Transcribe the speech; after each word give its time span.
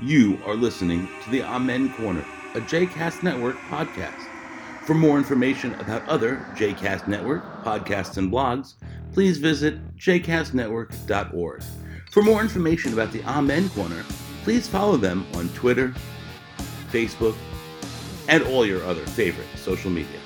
You 0.00 0.38
are 0.46 0.54
listening 0.54 1.08
to 1.24 1.30
the 1.30 1.42
Amen 1.42 1.92
Corner, 1.94 2.24
a 2.54 2.60
JCast 2.60 3.24
Network 3.24 3.56
podcast. 3.68 4.28
For 4.86 4.94
more 4.94 5.18
information 5.18 5.74
about 5.80 6.08
other 6.08 6.36
JCast 6.54 7.08
Network 7.08 7.42
podcasts 7.64 8.16
and 8.16 8.30
blogs, 8.30 8.74
please 9.12 9.38
visit 9.38 9.74
jcastnetwork.org. 9.96 11.62
For 12.12 12.22
more 12.22 12.40
information 12.40 12.92
about 12.92 13.10
the 13.10 13.24
Amen 13.24 13.68
Corner, 13.70 14.04
please 14.44 14.68
follow 14.68 14.96
them 14.96 15.26
on 15.34 15.48
Twitter, 15.48 15.92
Facebook, 16.92 17.34
and 18.28 18.44
all 18.44 18.64
your 18.64 18.84
other 18.84 19.04
favorite 19.04 19.48
social 19.56 19.90
media. 19.90 20.20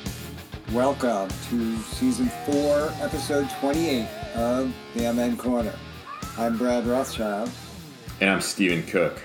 Welcome 0.73 1.31
to 1.49 1.79
season 1.79 2.31
four, 2.45 2.93
episode 3.01 3.49
28 3.59 4.07
of 4.35 4.75
the 4.95 5.07
Amen 5.07 5.35
Corner. 5.39 5.73
I'm 6.37 6.59
Brad 6.59 6.87
Rothschild, 6.87 7.49
And 8.21 8.29
I'm 8.29 8.43
Stephen 8.43 8.83
Cook. 8.83 9.23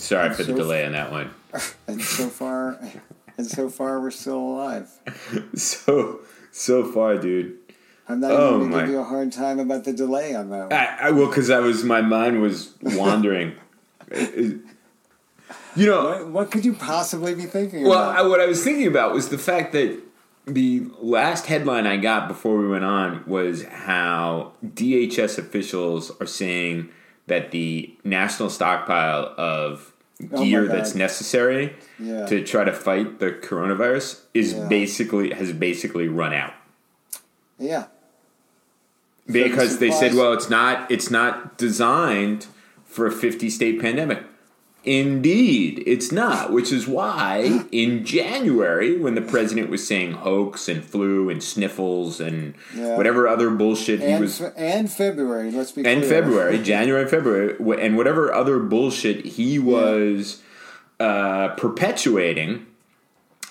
Sorry 0.00 0.26
And 0.28 0.36
for 0.36 0.42
so- 0.44 0.52
the 0.52 0.58
delay 0.58 0.84
on 0.86 0.92
that 0.92 1.10
one. 1.10 1.30
and 1.86 2.00
so 2.02 2.28
far, 2.28 2.78
and 3.36 3.46
so 3.46 3.68
far 3.68 4.00
we're 4.00 4.10
still 4.10 4.38
alive. 4.38 4.88
So 5.56 6.20
so 6.52 6.84
far, 6.84 7.16
dude. 7.18 7.56
I'm 8.08 8.18
not 8.20 8.32
Oh, 8.32 8.56
even 8.56 8.70
going 8.70 8.72
to 8.72 8.86
give 8.86 8.94
you 8.94 8.98
a 9.00 9.04
hard 9.04 9.30
time 9.30 9.60
about 9.60 9.84
the 9.84 9.92
delay 9.92 10.34
on 10.34 10.50
that 10.50 10.62
one. 10.62 10.72
I, 10.72 10.96
I 11.08 11.10
will 11.12 11.28
because 11.28 11.48
I 11.50 11.60
was 11.60 11.84
my 11.84 12.00
mind 12.00 12.40
was 12.40 12.74
wandering. 12.82 13.54
You 14.12 15.86
know, 15.86 16.04
What, 16.04 16.28
what 16.28 16.50
could 16.50 16.64
you 16.64 16.72
possibly 16.72 17.34
be 17.34 17.44
thinking 17.44 17.84
well, 17.86 18.10
I, 18.10 18.22
what 18.22 18.40
I 18.40 18.46
was 18.46 18.64
thinking 18.64 18.88
about 18.88 19.12
was 19.12 19.28
the 19.28 19.38
fact 19.38 19.72
that 19.72 20.00
the 20.46 20.86
last 21.00 21.46
headline 21.46 21.86
I 21.86 21.96
got 21.96 22.26
before 22.26 22.56
we 22.58 22.66
went 22.66 22.82
on 22.84 23.22
was 23.26 23.64
how 23.64 24.52
DHS 24.66 25.38
officials 25.38 26.10
are 26.20 26.26
saying 26.26 26.88
that 27.30 27.50
the 27.52 27.94
national 28.04 28.50
stockpile 28.50 29.34
of 29.38 29.92
Oh 30.32 30.44
gear 30.44 30.66
God. 30.66 30.76
that's 30.76 30.94
necessary 30.94 31.74
Yeah. 31.98 32.26
to 32.26 32.44
try 32.44 32.64
to 32.64 32.72
fight 32.72 33.18
the 33.20 33.30
coronavirus 33.30 34.20
is 34.34 34.52
Yeah. 34.52 34.68
basically 34.68 35.30
has 35.32 35.52
basically 35.52 36.08
run 36.08 36.34
out. 36.34 36.52
yeah. 37.58 37.84
because 39.26 39.78
they 39.78 39.90
said, 39.92 40.14
well, 40.14 40.32
it's 40.32 40.50
not 40.50 40.90
it's 40.90 41.10
not 41.10 41.56
designed 41.56 42.46
for 42.84 43.06
a 43.06 43.12
50 43.12 43.48
state 43.48 43.80
pandemic. 43.80 44.22
Indeed, 44.84 45.82
it's 45.86 46.10
not, 46.10 46.52
which 46.52 46.72
is 46.72 46.88
why 46.88 47.64
in 47.70 48.04
January, 48.04 48.96
when 48.98 49.14
the 49.14 49.20
president 49.20 49.68
was 49.68 49.86
saying 49.86 50.12
hoax 50.12 50.68
and 50.68 50.82
flu 50.82 51.28
and 51.28 51.42
sniffles 51.42 52.18
and 52.20 52.54
Yeah. 52.74 52.96
whatever 52.96 53.28
other 53.28 53.50
bullshit 53.50 54.00
he 54.00 54.14
was, 54.18 54.38
fe- 54.38 54.52
and 54.56 54.90
February, 54.90 55.50
let's 55.50 55.72
be 55.72 55.84
and 55.84 56.00
clear. 56.02 56.10
February, 56.22 56.58
January, 56.62 57.02
and 57.02 57.10
February, 57.10 57.56
and 57.84 57.96
whatever 57.96 58.32
other 58.32 58.58
bullshit 58.58 59.24
he 59.26 59.58
was 59.58 60.42
uh, 60.98 61.48
perpetuating, 61.56 62.66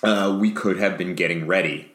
uh, 0.02 0.36
we 0.40 0.50
could 0.50 0.78
have 0.78 0.98
been 0.98 1.14
getting 1.14 1.46
ready. 1.46 1.92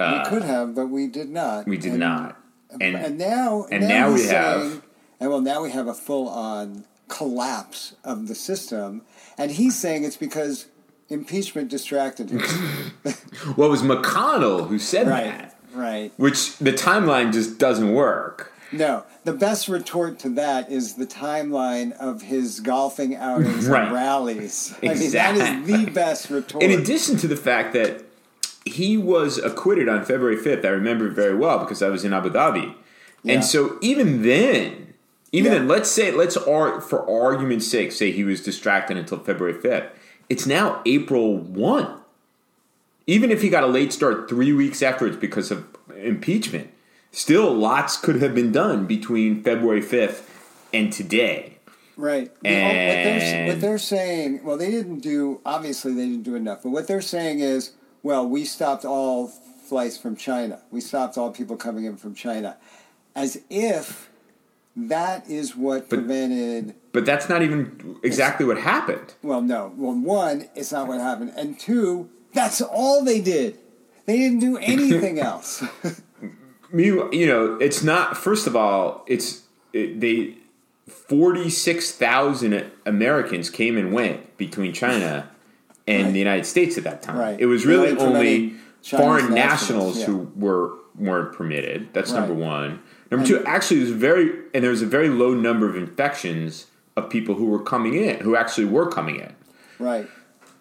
we 0.00 0.22
could 0.26 0.42
have, 0.42 0.74
but 0.74 0.86
we 0.86 1.06
did 1.06 1.28
not. 1.28 1.66
We 1.66 1.76
did 1.76 1.92
And- 1.92 2.00
not. 2.00 2.36
And, 2.80 2.94
and 2.96 3.18
now, 3.18 3.66
and 3.70 3.86
now 3.88 4.12
he's 4.12 4.22
we 4.22 4.28
have- 4.28 4.82
and 5.18 5.28
well, 5.28 5.40
now 5.40 5.60
we 5.62 5.70
have 5.72 5.86
a 5.88 5.92
full-on 5.92 6.84
collapse 7.10 7.94
of 8.04 8.28
the 8.28 8.34
system, 8.34 9.02
and 9.36 9.50
he's 9.50 9.76
saying 9.78 10.04
it's 10.04 10.16
because 10.16 10.66
impeachment 11.10 11.68
distracted 11.68 12.30
him. 12.30 12.40
well, 13.56 13.66
it 13.68 13.70
was 13.70 13.82
McConnell 13.82 14.68
who 14.68 14.78
said 14.78 15.08
right, 15.08 15.24
that. 15.24 15.56
right. 15.74 16.12
Which 16.16 16.56
the 16.58 16.72
timeline 16.72 17.32
just 17.32 17.58
doesn't 17.58 17.92
work. 17.92 18.52
No, 18.72 19.04
the 19.24 19.32
best 19.32 19.66
retort 19.68 20.20
to 20.20 20.28
that 20.30 20.70
is 20.70 20.94
the 20.94 21.06
timeline 21.06 21.90
of 21.98 22.22
his 22.22 22.60
golfing 22.60 23.16
outings 23.16 23.66
Right. 23.66 23.82
and 23.84 23.92
rallies. 23.92 24.72
I 24.80 24.94
mean, 24.94 25.10
that 25.10 25.34
Exactly. 25.36 25.72
is 25.74 25.84
the 25.86 25.90
best 25.90 26.30
retort. 26.30 26.62
In 26.62 26.70
addition 26.70 27.16
to 27.16 27.26
the 27.26 27.36
fact 27.36 27.72
that 27.72 28.04
he 28.64 28.96
was 28.96 29.38
acquitted 29.38 29.88
on 29.88 30.04
February 30.04 30.36
5th, 30.36 30.64
I 30.64 30.68
remember 30.68 31.08
it 31.08 31.14
very 31.14 31.34
well 31.34 31.58
because 31.58 31.82
I 31.82 31.88
was 31.88 32.04
in 32.04 32.12
Abu 32.12 32.30
Dhabi. 32.30 32.74
Yeah. 33.24 33.34
And 33.34 33.44
so 33.44 33.76
even 33.80 34.22
then, 34.22 34.89
even 35.32 35.52
Yeah. 35.52 35.58
then, 35.58 35.68
let's 35.68 35.90
say, 35.90 36.10
let's 36.10 36.36
ar- 36.36 36.80
for 36.80 37.08
argument's 37.08 37.66
sake, 37.66 37.92
say 37.92 38.10
he 38.10 38.24
was 38.24 38.42
distracted 38.42 38.96
until 38.96 39.18
February 39.18 39.54
5th. 39.54 39.90
It's 40.28 40.46
now 40.46 40.80
April 40.86 41.36
1. 41.38 41.88
Even 43.06 43.30
if 43.30 43.42
he 43.42 43.48
got 43.48 43.64
a 43.64 43.66
late 43.68 43.92
start 43.92 44.28
three 44.28 44.52
weeks 44.52 44.82
afterwards 44.82 45.16
because 45.16 45.50
of 45.50 45.66
impeachment, 45.96 46.70
still 47.12 47.52
lots 47.52 47.96
could 47.96 48.20
have 48.22 48.34
been 48.34 48.52
done 48.52 48.86
between 48.86 49.42
February 49.42 49.82
5th 49.82 50.22
and 50.72 50.92
today. 50.92 51.56
Right. 51.96 52.26
The- 52.42 52.48
what, 52.50 52.72
they're, 52.72 53.46
what 53.48 53.60
they're 53.60 53.78
saying, 53.78 54.44
well, 54.44 54.56
they 54.56 54.70
didn't 54.70 55.00
do, 55.00 55.40
obviously, 55.44 55.92
they 55.94 56.06
didn't 56.06 56.22
do 56.22 56.34
enough. 56.34 56.62
But 56.62 56.70
what 56.70 56.86
they're 56.88 57.00
saying 57.00 57.40
is, 57.40 57.72
well, 58.02 58.26
we 58.28 58.44
stopped 58.44 58.84
all 58.84 59.28
flights 59.28 59.96
from 59.98 60.16
China. 60.16 60.60
We 60.70 60.80
stopped 60.80 61.16
all 61.18 61.30
people 61.30 61.56
coming 61.56 61.84
in 61.84 61.96
from 61.96 62.14
China. 62.14 62.56
As 63.14 63.40
if 63.50 64.09
that 64.88 65.28
is 65.28 65.54
what 65.56 65.88
But- 65.88 65.98
prevented. 66.00 66.74
But 66.92 67.04
that's 67.06 67.28
not 67.28 67.42
even 67.42 67.96
exactly 68.02 68.44
what 68.44 68.58
happened. 68.58 69.14
Well, 69.22 69.40
no. 69.42 69.72
Well, 69.76 69.94
one, 69.94 70.46
it's 70.56 70.72
not 70.72 70.88
what 70.88 71.00
happened. 71.00 71.32
And 71.36 71.58
two, 71.58 72.08
that's 72.34 72.60
all 72.60 73.04
they 73.04 73.20
did. 73.20 73.58
They 74.06 74.16
didn't 74.18 74.40
do 74.40 74.56
anything 74.60 75.20
else. 75.20 75.62
Me, 76.72 76.86
you 76.86 77.26
know, 77.26 77.56
it's 77.56 77.82
not. 77.82 78.16
First 78.16 78.46
of 78.46 78.54
all, 78.56 79.04
it's 79.08 79.42
it, 79.72 80.00
they 80.00 80.36
forty 80.86 81.50
six 81.50 81.92
thousand 81.92 82.70
Americans 82.86 83.50
came 83.50 83.76
and 83.76 83.92
went 83.92 84.36
between 84.36 84.72
China 84.72 85.28
and 85.88 86.04
Right. 86.06 86.12
the 86.12 86.18
United 86.20 86.46
States 86.46 86.78
at 86.78 86.84
that 86.84 87.02
time. 87.02 87.18
Right. 87.18 87.40
It 87.40 87.46
was 87.46 87.64
They 87.64 87.70
really 87.70 87.90
only 87.90 88.02
only 88.04 88.38
prevented 88.48 88.60
Chinese 88.82 89.04
foreign 89.06 89.34
nationals, 89.34 89.96
nationals, 89.96 89.98
yeah. 89.98 90.06
who 90.06 90.32
were 90.36 90.72
weren't 90.96 91.32
permitted. 91.34 91.88
That's 91.92 92.12
number 92.12 92.34
one. 92.34 92.80
Number 93.10 93.26
two, 93.26 93.44
actually, 93.44 93.78
there's 93.80 93.90
very 93.90 94.30
and 94.54 94.62
there 94.64 94.70
was 94.70 94.82
a 94.82 94.86
very 94.86 95.08
low 95.08 95.34
number 95.34 95.68
of 95.68 95.76
infections 95.76 96.66
of 96.96 97.08
people 97.10 97.34
who 97.36 97.46
were 97.46 97.62
coming 97.62 97.94
in, 97.94 98.16
who 98.20 98.36
actually 98.36 98.66
were 98.66 98.88
coming 98.90 99.16
in. 99.16 99.34
right. 99.78 100.06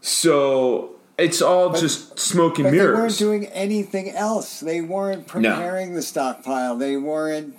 So 0.02 0.96
it's 1.18 1.42
all 1.42 1.74
just 1.74 2.18
smoke 2.18 2.58
and 2.58 2.66
But 2.66 2.72
mirrors. 2.74 2.94
they 2.96 3.02
weren't 3.02 3.18
doing 3.44 3.46
anything 3.54 4.10
else. 4.12 4.62
They 4.62 4.80
weren't 4.82 5.28
preparing 5.28 5.94
the 5.94 6.02
stockpile. 6.02 6.78
They 6.78 6.96
weren't, 6.96 7.56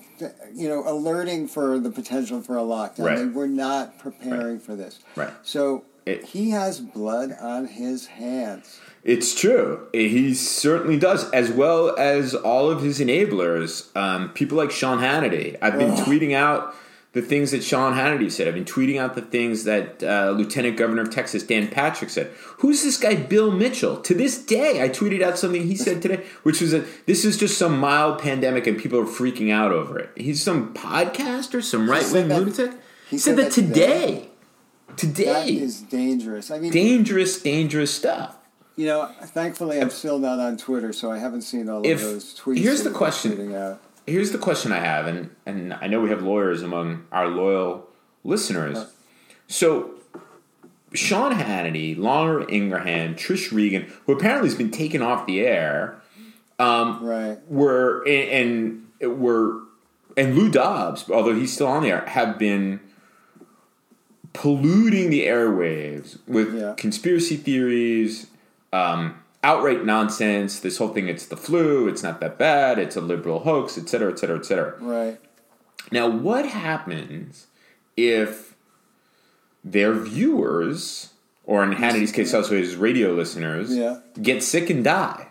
you 0.55 0.69
know, 0.69 0.83
alerting 0.89 1.49
for 1.49 1.79
the 1.79 1.91
potential 1.91 2.41
for 2.41 2.57
a 2.57 2.63
lockdown. 2.63 3.05
Right. 3.05 3.19
They 3.19 3.27
were 3.27 3.47
not 3.49 3.99
preparing 3.99 4.59
for 4.59 4.75
this. 4.75 5.01
Right. 5.17 5.33
So 5.43 5.85
It- 6.07 6.25
he 6.25 6.51
has 6.51 6.81
blood 6.81 7.37
on 7.41 7.67
his 7.67 8.07
hands. 8.07 8.81
It's 9.03 9.35
true. 9.39 9.89
He 9.93 10.35
certainly 10.35 10.99
does, 10.99 11.31
as 11.31 11.51
well 11.51 11.97
as 11.99 12.35
all 12.35 12.71
of 12.71 12.83
his 12.83 13.01
enablers. 13.01 13.95
Um, 13.97 14.29
people 14.31 14.59
like 14.59 14.71
Sean 14.71 14.99
Hannity. 14.99 15.57
I've 15.63 15.79
been 15.79 15.93
tweeting 15.93 16.35
out 16.35 16.75
the 17.13 17.23
things 17.23 17.51
that 17.51 17.65
Sean 17.65 17.95
Hannity 17.95 18.31
said. 18.31 18.47
I've 18.47 18.55
been 18.55 18.65
tweeting 18.67 19.01
out 19.01 19.15
the 19.15 19.23
things 19.23 19.65
that 19.65 20.03
uh, 20.03 20.31
Lieutenant 20.31 20.77
Governor 20.77 21.03
of 21.03 21.11
Texas 21.11 21.43
Dan 21.43 21.69
Patrick 21.69 22.11
said. 22.11 22.27
Who's 22.59 22.83
this 22.83 22.99
guy, 22.99 23.15
Bill 23.17 23.51
Mitchell? 23.51 23.97
To 24.03 24.15
this 24.15 24.45
day, 24.45 24.83
I 24.83 24.89
tweeted 24.91 25.23
out 25.23 25.39
something 25.39 25.63
he 25.67 25.77
said 25.77 26.03
today, 26.03 26.23
which 26.43 26.61
was 26.61 26.71
that 26.73 27.07
this 27.07 27.25
is 27.25 27.37
just 27.39 27.57
some 27.59 27.79
mild 27.79 28.21
pandemic 28.21 28.67
and 28.67 28.79
people 28.79 29.01
are 29.01 29.07
freaking 29.07 29.51
out 29.51 29.73
over 29.73 29.99
it. 29.99 30.11
He's 30.15 30.43
some 30.43 30.75
podcaster, 30.75 31.63
some 31.63 31.89
right 31.91 32.07
wing 32.13 32.29
lunatic. 32.29 32.73
he 33.09 33.17
said 33.19 33.37
said 33.37 33.39
that 33.39 33.43
that 33.45 33.53
today? 33.53 34.07
today. 34.07 34.27
That 34.89 34.97
Today. 34.99 35.53
is 35.55 35.81
dangerous. 35.83 36.51
I 36.51 36.59
mean, 36.59 36.71
Dangerous, 36.73 37.41
dangerous 37.41 37.95
stuff. 37.95 38.37
You 38.81 38.87
know, 38.87 39.07
thankfully 39.23 39.79
I'm 39.79 39.91
still 39.91 40.19
not 40.19 40.39
on 40.39 40.57
Twitter, 40.57 40.91
so 40.95 41.13
I 41.13 41.19
haven't 41.19 41.43
seen 41.43 41.69
all 41.69 41.79
of 41.79 42.01
those 42.01 42.35
tweets. 42.35 42.57
here's 42.59 42.83
the 42.83 42.91
question. 42.91 43.77
Here's 44.07 44.33
the 44.33 44.39
question 44.39 44.73
I 44.73 44.79
have, 44.79 45.07
and, 45.07 45.31
and 45.45 45.75
I 45.75 45.87
know 45.87 46.01
we 46.01 46.09
have 46.09 46.23
lawyers 46.23 46.63
among 46.63 47.05
our 47.13 47.29
loyal 47.29 47.87
listeners. 48.25 48.87
So, 49.49 49.91
Sean 50.95 51.33
Hannity, 51.33 51.97
Laura 51.97 52.51
Ingraham, 52.51 53.15
Trish 53.17 53.53
Regan, 53.53 53.93
who 54.07 54.15
apparently 54.15 54.49
has 54.49 54.57
been 54.57 54.71
taken 54.71 55.03
off 55.03 55.27
the 55.27 55.41
air, 55.41 56.01
um, 56.59 57.05
Right. 57.05 57.39
were 57.49 58.03
and, 58.09 58.87
and 59.03 59.21
were 59.21 59.61
and 60.17 60.35
Lou 60.35 60.51
Dobbs, 60.51 61.09
although 61.11 61.35
he's 61.35 61.53
still 61.53 61.67
on 61.69 61.83
the 61.83 61.91
air, 61.91 62.05
have 62.07 62.39
been 62.39 62.81
polluting 64.33 65.11
the 65.11 65.27
airwaves 65.27 66.19
with 66.27 66.55
Yeah. 66.55 66.75
conspiracy 66.77 67.37
theories, 67.37 68.27
um, 68.73 69.23
outright 69.43 69.85
nonsense. 69.85 70.61
This 70.61 70.79
whole 70.79 70.89
thing, 70.89 71.09
it's 71.09 71.27
the 71.27 71.37
flu, 71.37 71.89
it's 71.89 72.03
not 72.03 72.21
that 72.21 72.39
bad, 72.39 72.79
it's 72.79 72.97
a 72.97 73.01
liberal 73.01 73.41
hoax, 73.41 73.77
et 73.79 73.89
cetera, 73.89 74.13
et 74.13 74.19
cetera, 74.19 74.39
et 74.39 74.45
cetera. 74.45 74.77
Right. 74.81 75.21
Now, 75.91 76.09
what 76.09 76.47
happens 76.47 77.47
if 77.97 78.55
their 79.65 79.95
viewers, 79.95 81.11
or 81.45 81.65
in 81.65 81.73
Hannity's 81.73 82.13
case, 82.13 82.33
also 82.35 82.57
his 82.57 82.77
radio 82.77 83.13
listeners, 83.13 83.75
Yeah. 83.77 84.01
get 84.21 84.43
sick 84.43 84.71
and 84.71 84.85
die? 84.85 85.29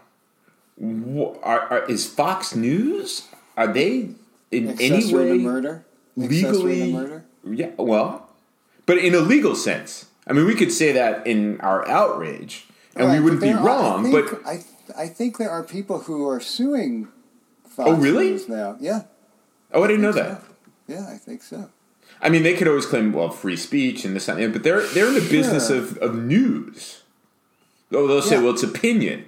Are, 0.82 1.60
are, 1.62 1.86
is 1.90 2.08
Fox 2.08 2.56
News? 2.56 3.28
Are 3.58 3.68
they 3.68 4.10
in 4.52 4.80
any 4.80 5.14
way 5.14 5.38
murder. 5.38 5.84
Accessory 6.18 6.76
legally? 6.76 6.94
murder. 6.94 7.26
Yeah, 7.46 7.72
well, 7.78 8.30
but 8.86 8.98
in 8.98 9.14
a 9.14 9.20
legal 9.20 9.56
sense. 9.56 10.08
I 10.28 10.34
mean, 10.34 10.46
we 10.46 10.56
could 10.56 10.72
say 10.72 10.92
that 10.92 11.26
in 11.26 11.60
our 11.62 11.88
outrage, 11.88 12.66
and 13.00 13.08
Right, 13.08 13.18
we 13.18 13.24
wouldn't 13.24 13.42
be 13.42 13.54
wrong. 13.54 14.06
I 14.08 14.12
think, 14.12 14.30
but 14.44 14.46
I, 14.48 14.64
I 15.04 15.08
think 15.08 15.38
there 15.38 15.50
are 15.50 15.64
people 15.64 16.00
who 16.02 16.28
are 16.28 16.40
suing. 16.40 17.08
Fox 17.68 17.90
Oh, 17.90 17.96
really? 17.96 18.32
News 18.32 18.48
now, 18.50 18.78
yeah, 18.80 19.04
oh, 19.74 19.84
I 19.84 19.88
didn't 19.88 20.02
know 20.02 20.12
that. 20.12 20.42
so. 20.42 20.48
yeah, 20.88 21.08
I 21.10 21.18
think 21.18 21.42
so. 21.44 21.70
I 22.22 22.28
mean, 22.30 22.44
they 22.44 22.54
could 22.56 22.68
always 22.68 22.86
claim 22.86 23.14
well 23.14 23.30
free 23.30 23.56
speech 23.56 24.04
and 24.04 24.16
this 24.16 24.28
and 24.28 24.40
that, 24.40 24.52
but 24.52 24.64
they're 24.64 24.82
they're 24.88 25.08
in 25.08 25.14
the 25.14 25.28
business 25.30 25.70
of, 25.70 25.98
of 26.00 26.16
news. 26.16 27.04
Oh, 27.92 28.06
they'll 28.08 28.22
say, 28.22 28.36
Yeah. 28.36 28.42
well, 28.44 28.54
it's 28.54 28.64
opinion, 28.64 29.26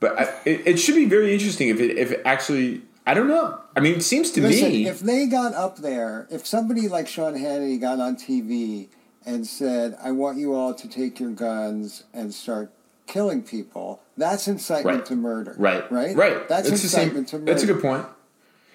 but 0.00 0.18
I, 0.20 0.24
it, 0.44 0.66
it 0.66 0.76
should 0.78 0.96
be 0.96 1.04
very 1.06 1.32
interesting 1.32 1.68
if 1.68 1.80
it 1.80 1.96
if 1.96 2.10
it 2.12 2.22
actually. 2.24 2.82
I 3.08 3.14
don't 3.14 3.28
know. 3.28 3.60
I 3.76 3.80
mean, 3.80 3.94
it 3.94 4.02
seems 4.02 4.32
to 4.32 4.40
Listen, 4.40 4.68
me. 4.70 4.88
if 4.88 4.98
they 4.98 5.26
got 5.26 5.54
up 5.54 5.76
there, 5.76 6.26
if 6.28 6.44
somebody 6.44 6.88
like 6.88 7.06
Sean 7.06 7.34
Hannity 7.34 7.80
got 7.80 8.00
on 8.00 8.16
TV 8.16 8.88
and 9.24 9.46
said, 9.46 9.96
"I 10.02 10.10
want 10.10 10.38
you 10.38 10.54
all 10.54 10.74
to 10.74 10.88
take 10.88 11.20
your 11.20 11.30
guns 11.30 12.02
and 12.12 12.34
start 12.34 12.72
killing 13.06 13.42
people," 13.42 14.00
that's 14.16 14.46
incitement 14.48 14.98
Right. 14.98 15.06
to 15.06 15.16
murder. 15.16 15.54
right, 15.58 15.90
right, 15.90 16.16
right. 16.16 16.48
That's 16.48 16.68
It's 16.68 16.82
the 16.82 16.88
same- 16.88 17.02
incitement 17.04 17.28
to 17.28 17.38
murder. 17.38 17.52
That's 17.52 17.62
a 17.62 17.66
good 17.66 17.80
point. 17.82 18.06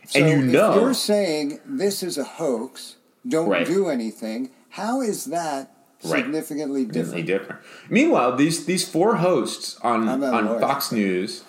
So 0.07 0.19
and 0.19 0.29
you 0.47 0.51
know, 0.51 0.75
you're 0.79 0.93
saying 0.93 1.59
this 1.65 2.01
is 2.03 2.17
a 2.17 2.23
hoax, 2.23 2.95
don't 3.27 3.47
Right. 3.49 3.65
do 3.67 3.87
anything. 3.89 4.49
How 4.69 5.01
is 5.01 5.25
that 5.25 5.71
significantly 5.99 6.85
Definitely 6.85 7.23
different? 7.23 7.59
different. 7.61 7.61
Meanwhile, 7.91 8.35
these 8.35 8.65
these 8.65 8.87
four 8.87 9.17
hosts 9.17 9.77
on 9.83 10.07
I'm 10.09 10.19
not 10.21 10.33
a 10.33 10.37
on 10.37 10.45
lawyer. 10.47 10.59
Fox 10.59 10.91
News. 10.91 11.43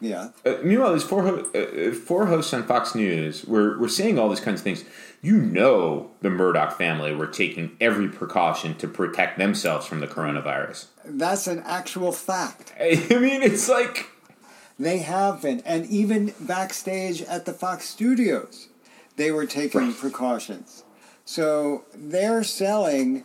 Yeah, 0.00 0.28
Uh, 0.44 0.54
meanwhile, 0.64 0.92
these 0.94 1.04
four 1.04 1.22
ho- 1.22 1.46
uh, 1.54 1.58
uh, 1.58 1.92
four 1.94 2.26
hosts 2.26 2.52
on 2.52 2.64
Fox 2.64 2.94
News 2.96 3.44
we're 3.46 3.78
we're 3.78 3.86
saying 3.86 4.18
all 4.18 4.28
these 4.28 4.40
kinds 4.40 4.58
of 4.60 4.64
things. 4.64 4.82
You 5.24 5.36
know, 5.38 6.10
the 6.20 6.30
Murdoch 6.30 6.76
family 6.76 7.14
were 7.14 7.28
taking 7.28 7.76
every 7.80 8.08
precaution 8.08 8.74
to 8.78 8.88
protect 8.88 9.38
themselves 9.38 9.86
from 9.86 10.00
the 10.00 10.08
coronavirus. 10.08 10.86
that's 11.04 11.46
an 11.46 11.62
actual 11.64 12.10
fact. 12.12 12.72
I 12.80 12.96
mean, 13.10 13.42
it's 13.42 13.68
like 13.68 14.08
They 14.80 14.98
have 14.98 15.42
been, 15.42 15.60
and 15.64 15.86
even 15.86 16.34
backstage 16.40 17.22
at 17.22 17.44
the 17.44 17.52
Fox 17.52 17.84
studios, 17.88 18.68
they 19.16 19.30
were 19.30 19.46
taking 19.46 19.80
Right. 19.88 19.96
precautions. 19.96 20.82
So 21.24 21.84
they're 21.94 22.42
selling 22.42 23.24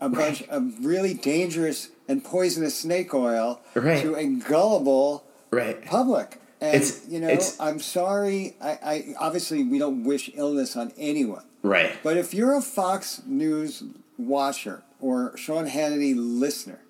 a 0.00 0.08
bunch 0.08 0.42
of 0.48 0.84
really 0.84 1.14
dangerous 1.14 1.90
and 2.08 2.24
poisonous 2.24 2.74
snake 2.74 3.14
oil 3.14 3.60
Right. 3.74 4.02
to 4.02 4.16
a 4.16 4.26
gullible 4.26 5.24
right. 5.52 5.84
public. 5.84 6.40
And 6.60 6.74
It's- 6.76 7.02
you 7.08 7.20
know, 7.20 7.28
it's- 7.28 7.56
I'm 7.60 7.80
sorry. 7.80 8.56
I, 8.60 8.70
I 8.82 9.14
obviously 9.18 9.62
we 9.64 9.78
don't 9.78 10.04
wish 10.04 10.30
illness 10.34 10.74
on 10.76 10.92
anyone. 10.96 11.44
Right. 11.62 11.92
But 12.02 12.16
if 12.16 12.32
you're 12.32 12.54
a 12.54 12.62
Fox 12.62 13.20
News 13.26 13.82
watcher 14.18 14.82
or 15.00 15.36
Sean 15.36 15.66
Hannity 15.68 16.14
listener, 16.16 16.80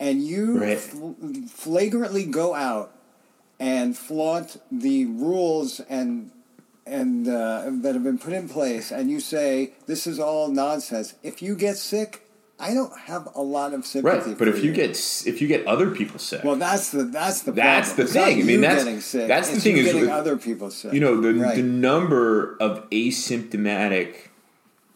and 0.00 0.22
you 0.24 0.58
Right. 0.58 0.78
fl- 0.78 1.12
flagrantly 1.48 2.24
go 2.24 2.54
out 2.54 2.92
and 3.60 3.96
flaunt 3.96 4.60
the 4.70 5.06
rules 5.06 5.80
and 5.88 6.30
and 6.88 7.26
uh, 7.28 7.64
that 7.68 7.94
have 7.94 8.04
been 8.04 8.18
put 8.18 8.32
in 8.32 8.48
place, 8.48 8.92
and 8.92 9.10
you 9.10 9.18
say 9.18 9.72
this 9.86 10.06
is 10.06 10.20
all 10.20 10.46
nonsense, 10.48 11.14
if 11.24 11.42
you 11.42 11.56
get 11.56 11.76
sick, 11.76 12.25
I 12.58 12.72
don't 12.72 12.96
have 13.00 13.28
a 13.34 13.42
lot 13.42 13.74
of 13.74 13.84
sympathy. 13.84 14.30
Right. 14.30 14.38
But 14.38 14.48
if 14.48 14.64
you 14.64 14.72
get 14.72 14.90
if 15.26 15.42
you 15.42 15.46
get 15.48 15.66
other 15.66 15.90
people 15.90 16.18
sick, 16.18 16.42
well, 16.42 16.56
that's 16.56 16.90
the 16.90 17.04
that's 17.04 17.42
the 17.42 17.52
That's 17.52 17.88
problem. 17.92 18.06
the 18.06 18.12
thing. 18.12 18.40
I 18.40 18.44
mean, 18.44 18.60
that's- 18.62 18.84
getting 18.84 19.00
sick. 19.00 19.28
that's 19.28 19.50
the 19.50 19.60
thing 19.60 19.76
you 19.76 19.82
is 19.82 19.86
getting 19.88 20.00
with- 20.02 20.10
other 20.10 20.36
people 20.38 20.70
sick. 20.70 20.92
you 20.94 21.00
know 21.00 21.20
the 21.20 21.34
Right. 21.34 21.56
the 21.56 21.62
number 21.62 22.56
of 22.58 22.88
asymptomatic 22.90 24.14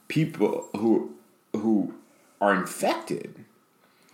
people 0.09 0.69
who 0.77 1.11
who 1.53 1.95
are 2.41 2.55
infected. 2.55 3.35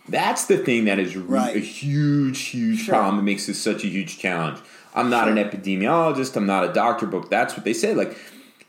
That's 0.09 0.45
the 0.45 0.57
thing 0.57 0.85
that 0.85 0.99
is 0.99 1.15
Right. 1.15 1.55
a 1.55 1.59
huge, 1.59 2.39
huge 2.49 2.79
Sure. 2.85 2.95
problem. 2.95 3.19
It 3.19 3.23
makes 3.23 3.45
this 3.45 3.61
such 3.61 3.83
a 3.83 3.87
huge 3.87 4.17
challenge. 4.17 4.59
I'm 4.95 5.09
not 5.09 5.27
an 5.27 5.35
epidemiologist. 5.35 6.35
I'm 6.35 6.45
not 6.45 6.63
a 6.69 6.73
doctor, 6.73 7.05
but 7.05 7.29
that's 7.29 7.55
what 7.55 7.63
they 7.65 7.73
say. 7.73 7.93
Like 7.93 8.17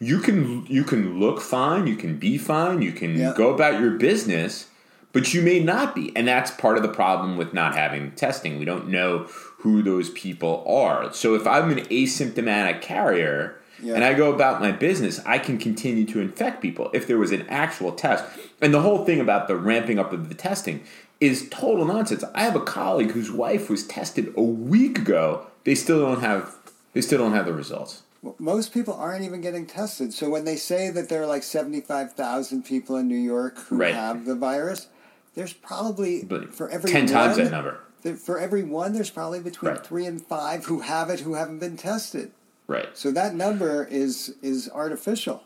you 0.01 0.19
can 0.21 0.65
you 0.67 0.85
can 0.85 1.19
look 1.19 1.41
fine, 1.41 1.87
you 1.87 1.97
can 1.97 2.17
be 2.19 2.39
fine, 2.39 2.83
you 2.83 2.93
can 2.93 3.17
Yeah. 3.19 3.35
go 3.37 3.53
about 3.53 3.81
your 3.81 3.93
business, 3.93 4.67
but 5.13 5.35
you 5.35 5.43
may 5.43 5.59
not 5.61 5.95
be, 5.95 6.13
and 6.15 6.29
that's 6.29 6.51
part 6.51 6.77
of 6.77 6.83
the 6.83 6.89
problem 6.89 7.37
with 7.37 7.53
not 7.53 7.75
having 7.75 8.13
testing. 8.13 8.59
We 8.59 8.65
don't 8.65 8.89
know 8.89 9.27
who 9.59 9.83
those 9.83 10.11
people 10.11 10.65
are. 10.69 11.13
So 11.13 11.35
if 11.35 11.47
I'm 11.47 11.71
an 11.71 11.81
asymptomatic 11.87 12.81
carrier 12.81 13.57
Yeah. 13.83 13.95
and 13.95 14.05
I 14.05 14.15
go 14.15 14.33
about 14.33 14.61
my 14.61 14.71
business, 14.73 15.21
I 15.27 15.39
can 15.39 15.59
continue 15.59 16.05
to 16.07 16.21
infect 16.21 16.61
people 16.63 16.91
if 16.93 17.07
there 17.07 17.19
was 17.19 17.33
an 17.33 17.45
actual 17.49 17.93
test. 17.93 18.25
And 18.61 18.73
the 18.75 18.81
whole 18.83 19.05
thing 19.05 19.21
about 19.21 19.49
the 19.49 19.57
ramping 19.57 19.99
up 19.99 20.13
of 20.13 20.29
the 20.29 20.35
testing 20.35 20.81
is 21.21 21.49
total 21.51 21.85
nonsense. 21.85 22.23
I 22.35 22.43
have 22.43 22.55
a 22.55 22.61
colleague 22.61 23.11
whose 23.13 23.31
wife 23.33 23.69
was 23.69 23.85
tested 23.87 24.33
a 24.37 24.43
week 24.43 24.99
ago. 24.99 25.47
They 25.65 25.75
still 25.75 26.01
don't 26.01 26.21
have 26.21 26.55
they 26.95 27.01
still 27.03 27.19
don't 27.19 27.33
have 27.35 27.47
the 27.47 27.53
results. 27.53 28.03
Most 28.39 28.73
people 28.73 28.95
aren't 28.95 29.25
even 29.25 29.41
getting 29.41 29.65
tested. 29.67 30.13
So 30.13 30.29
when 30.29 30.45
they 30.45 30.57
say 30.57 30.91
that 30.91 31.09
there 31.09 31.23
are 31.23 31.27
like 31.27 31.43
75,000 31.45 32.65
people 32.65 32.97
in 32.97 33.07
New 33.09 33.15
York 33.17 33.59
who 33.69 33.77
Right. 33.77 33.95
have 33.95 34.25
the 34.25 34.35
virus, 34.35 34.89
there's 35.35 35.53
probably 35.53 36.25
But 36.25 36.53
for 36.55 36.69
every 36.69 36.91
10 36.91 37.07
times 37.07 37.37
that 37.37 37.51
number. 37.51 37.79
For 38.25 38.39
every 38.39 38.63
one, 38.65 38.93
there's 38.93 39.11
probably 39.11 39.41
between 39.41 39.73
Right. 39.73 39.87
three 39.87 40.07
and 40.07 40.21
five 40.25 40.65
who 40.67 40.81
have 40.81 41.11
it 41.11 41.21
who 41.21 41.35
haven't 41.35 41.59
been 41.61 41.77
tested. 41.77 42.33
Right. 42.67 42.89
So 42.95 43.11
that 43.13 43.35
number 43.35 43.87
is 43.91 44.35
is 44.43 44.69
artificial. 44.71 45.43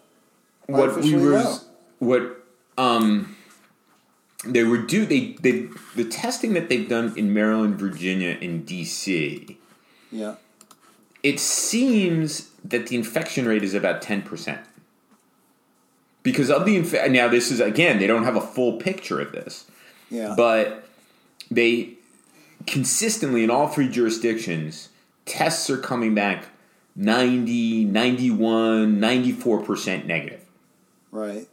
what 0.67 0.97
we 1.03 1.15
were 1.17 1.33
low. 1.43 1.57
what 1.99 2.45
um 2.79 3.37
they 4.47 4.65
were 4.65 4.79
do 4.79 5.05
they 5.07 5.37
they 5.43 5.69
the 5.97 6.05
testing 6.05 6.53
that 6.55 6.69
they've 6.69 6.89
done 6.89 7.13
in 7.17 7.33
Maryland, 7.35 7.79
Virginia, 7.79 8.39
and 8.41 8.65
DC. 8.67 9.57
Yeah. 10.11 10.35
It 11.23 11.39
seems 11.41 12.51
that 12.65 12.89
the 12.89 12.97
infection 12.97 13.47
rate 13.47 13.63
is 13.63 13.75
about 13.75 14.03
ten 14.03 14.23
percent. 14.23 14.61
Because 16.23 16.51
of 16.51 16.65
the 16.65 16.77
inf- 16.77 17.11
now, 17.11 17.29
this 17.29 17.51
is 17.51 17.61
again 17.61 17.99
they 17.99 18.07
don't 18.07 18.25
have 18.25 18.37
a 18.37 18.41
full 18.41 18.75
picture 18.79 19.21
of 19.21 19.33
this, 19.33 19.67
Yeah. 20.11 20.35
but 20.37 20.89
they 21.51 21.95
consistently 22.67 23.43
in 23.43 23.51
all 23.51 23.67
three 23.69 23.89
jurisdictions 23.89 24.89
tests 25.25 25.69
are 25.69 25.79
coming 25.79 26.15
back 26.15 26.47
90 26.95 27.85
91 27.87 29.01
94% 29.01 30.05
negative 30.07 30.41
right. 31.11 31.49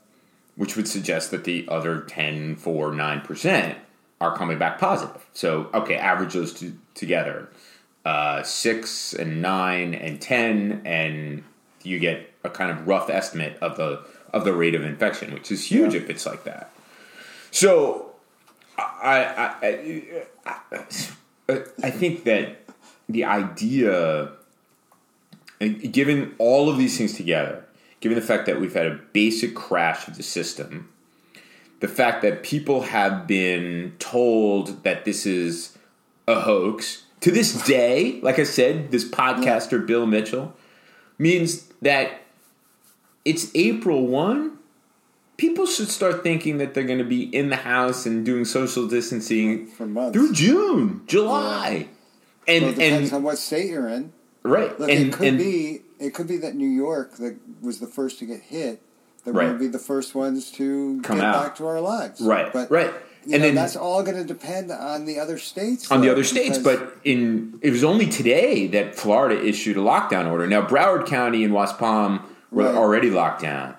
which 0.56 0.75
would 0.75 0.88
suggest 0.88 1.31
that 1.31 1.45
the 1.45 1.65
other 1.68 2.01
10, 2.01 2.56
4, 2.57 2.92
9% 2.92 3.75
are 4.22 4.38
coming 4.38 4.58
back 4.60 4.77
positive. 4.79 5.25
So, 5.34 5.70
okay, 5.74 5.96
average 5.96 6.34
those 6.34 6.53
two 6.53 6.77
together. 6.93 7.50
Uh, 8.06 8.41
6 8.41 9.13
and 9.13 9.41
9 9.41 9.94
and 9.94 10.22
10 10.22 10.82
and 10.86 11.44
you 11.84 12.00
get 12.00 12.32
a 12.44 12.50
kind 12.50 12.72
of 12.72 12.88
rough 12.88 13.10
estimate 13.10 13.58
of 13.62 13.77
the 13.77 14.01
of 14.32 14.46
the 14.46 14.53
rate 14.53 14.75
of 14.75 14.84
infection, 14.84 15.34
which 15.34 15.51
is 15.51 15.65
huge 15.65 15.94
Yeah. 15.94 16.01
if 16.01 16.10
it's 16.10 16.25
like 16.25 16.44
that. 16.44 16.72
So, 17.51 18.12
I, 18.77 19.53
I, 19.63 20.24
I, 20.46 21.63
I 21.84 21.89
think 21.91 22.24
that 22.25 22.63
the 23.10 23.24
idea 23.25 24.32
given 25.91 26.36
all 26.38 26.70
of 26.70 26.77
these 26.77 26.98
things 26.98 27.13
together, 27.15 27.65
given 28.00 28.18
the 28.18 28.25
fact 28.25 28.46
that 28.46 28.62
we've 28.62 28.74
had 28.74 28.86
a 28.86 29.00
basic 29.13 29.56
crash 29.56 30.08
of 30.08 30.15
the 30.15 30.24
system, 30.24 30.89
the 31.79 31.88
fact 31.88 32.22
that 32.22 32.44
people 32.44 32.82
have 32.82 33.27
been 33.27 33.94
told 34.00 34.84
that 34.84 35.06
this 35.06 35.25
is 35.25 35.77
a 36.27 36.41
hoax 36.41 37.03
to 37.21 37.31
this 37.31 37.63
day, 37.65 38.19
like 38.21 38.39
I 38.39 38.43
said, 38.43 38.91
this 38.91 39.07
podcaster 39.07 39.85
Bill 39.85 40.05
Mitchell 40.05 40.53
means 41.17 41.67
that 41.81 42.21
it's 43.25 43.51
April 43.55 44.07
1. 44.07 44.57
People 45.38 45.65
should 45.65 45.89
start 45.89 46.23
thinking 46.23 46.57
that 46.57 46.73
they're 46.73 46.83
going 46.83 46.99
to 46.99 47.05
be 47.05 47.23
in 47.35 47.49
the 47.49 47.55
house 47.57 48.05
and 48.05 48.25
doing 48.25 48.43
social 48.45 48.88
distancing 48.88 49.67
For 49.67 49.85
months. 49.85 50.13
through 50.17 50.33
June, 50.33 51.01
July. 51.07 51.88
And 52.47 52.63
Well, 52.65 52.71
it 52.73 52.75
depends 52.75 53.09
and 53.09 53.17
on 53.17 53.23
what 53.23 53.38
state 53.38 53.69
you're 53.69 53.88
in. 53.88 54.11
right. 54.43 54.77
Look, 54.79 54.89
and, 54.89 55.07
it 55.07 55.13
could 55.13 55.27
and, 55.27 55.38
be 55.38 55.81
it 55.99 56.13
could 56.13 56.27
be 56.27 56.38
that 56.38 56.55
New 56.55 56.67
York 56.69 57.17
that 57.17 57.38
was 57.61 57.79
the 57.79 57.88
first 57.88 58.19
to 58.19 58.25
get 58.25 58.41
hit. 58.41 58.81
That 59.25 59.33
Right. 59.33 59.49
we'll 59.49 59.59
be 59.59 59.67
the 59.67 59.79
first 59.79 60.15
ones 60.15 60.49
to 60.51 61.01
Come 61.03 61.17
get 61.17 61.25
out. 61.25 61.43
back 61.43 61.55
to 61.57 61.67
our 61.67 61.81
lives. 61.81 62.21
Right, 62.21 62.51
But 62.51 62.71
right. 62.71 62.93
You 63.25 63.33
And 63.33 63.41
know, 63.41 63.47
then- 63.49 63.55
that's 63.55 63.75
all 63.75 64.01
going 64.03 64.17
to 64.17 64.23
depend 64.23 64.71
on 64.71 65.05
the 65.05 65.19
other 65.19 65.38
states. 65.38 65.91
on 65.91 66.01
the 66.01 66.09
other 66.09 66.23
states, 66.23 66.57
but 66.57 66.97
in 67.03 67.59
it 67.61 67.71
was 67.71 67.83
only 67.83 68.07
today 68.07 68.67
that 68.67 68.95
Florida 68.95 69.43
issued 69.43 69.75
a 69.77 69.81
lockdown 69.81 70.29
order. 70.31 70.47
Now 70.47 70.65
Broward 70.65 71.05
County 71.05 71.43
and 71.43 71.53
West 71.53 71.77
Palm 71.77 72.21
were 72.51 72.63
Right. 72.63 72.75
already 72.75 73.09
locked 73.09 73.41
down. 73.41 73.75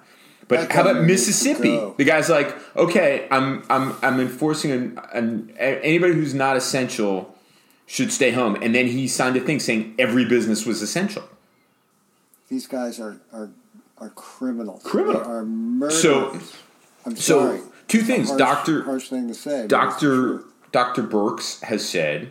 But 0.47 0.61
That 0.63 0.73
how 0.73 0.81
about 0.83 0.89
government 0.95 1.09
needs 1.09 1.23
to 1.25 1.29
Mississippi? 1.31 1.81
The 1.97 2.05
guy's 2.05 2.29
like, 2.29 2.55
okay, 2.77 3.27
I'm 3.31 3.63
I'm 3.71 3.95
I'm 4.03 4.21
enforcing 4.21 4.73
an, 4.73 5.01
an 5.13 5.53
anybody 5.59 6.13
who's 6.15 6.35
not 6.35 6.57
essential 6.57 7.35
should 7.87 8.13
stay 8.13 8.31
home, 8.33 8.57
and 8.61 8.75
then 8.75 8.87
he 8.89 9.09
signed 9.09 9.37
a 9.37 9.41
thing 9.41 9.59
saying 9.59 9.95
every 9.99 10.25
business 10.25 10.67
was 10.67 10.83
essential. 10.83 11.23
these 12.49 12.67
guys 12.67 13.01
are 13.01 13.17
are 13.33 13.51
are 13.99 14.11
criminals. 14.11 14.83
Criminal. 14.83 15.21
They 15.23 15.29
are 15.31 15.45
murderers. 15.45 16.03
So- 16.03 16.39
I'm 17.07 17.17
So 17.17 17.39
sorry. 17.41 17.61
Two 17.91 18.01
things, 18.03 18.29
harsh, 18.29 18.39
Doctor 18.39 18.83
harsh 18.85 19.09
thing 19.09 19.29
to 19.29 19.35
say. 19.35 19.67
but 19.69 19.89
it's 19.89 20.01
the 20.01 20.07
Doctor. 20.39 20.45
Doctor 20.73 21.03
Birx 21.03 21.61
has 21.65 21.87
said, 21.89 22.31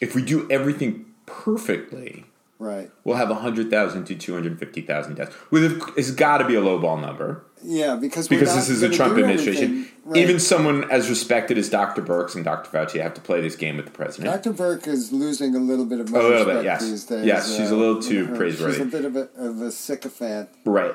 if 0.00 0.14
we 0.14 0.22
do 0.22 0.46
everything 0.50 1.06
perfectly, 1.26 2.24
Right. 2.58 2.90
we'll 3.04 3.16
have 3.16 3.28
hundred 3.28 3.70
thousand 3.70 4.04
to 4.06 4.16
two 4.16 4.34
hundred 4.34 4.58
fifty 4.58 4.80
thousand 4.82 5.14
deaths. 5.14 5.34
With 5.50 5.80
it's 5.96 6.10
got 6.10 6.38
to 6.38 6.44
be 6.46 6.56
a 6.56 6.60
low 6.60 6.78
ball 6.80 6.96
number 6.96 7.44
Yeah, 7.62 7.94
because 7.94 8.26
because 8.26 8.52
this 8.56 8.68
is 8.68 8.82
a 8.82 8.88
Trump 8.88 9.16
administration. 9.16 9.86
right. 10.04 10.16
Even 10.20 10.40
someone 10.40 10.90
as 10.90 11.08
respected 11.08 11.56
as 11.56 11.68
Dr. 11.68 12.02
Birx 12.02 12.34
and 12.34 12.44
Dr. 12.44 12.68
Fauci 12.70 13.00
have 13.00 13.14
to 13.14 13.20
play 13.20 13.40
this 13.40 13.54
game 13.54 13.76
with 13.76 13.84
the 13.86 13.92
president. 13.92 14.34
Dr. 14.42 14.52
Birx 14.56 14.88
is 14.88 15.12
losing 15.12 15.54
a 15.54 15.60
little 15.60 15.84
bit 15.84 16.00
of 16.00 16.10
my 16.10 16.18
A 16.18 16.22
little 16.22 16.44
bit, 16.46 16.64
yes. 16.64 16.82
these 16.82 17.04
days. 17.04 17.24
Yes, 17.24 17.56
she's 17.56 17.70
a 17.70 17.76
little 17.76 17.98
uh, 17.98 18.02
too 18.02 18.24
her- 18.26 18.36
praiseworthy. 18.36 18.72
She's 18.78 18.82
a 18.82 18.90
bit 18.90 19.04
of 19.04 19.14
a, 19.14 19.28
of 19.36 19.62
a 19.62 19.70
sycophant. 19.70 20.48
Right. 20.64 20.94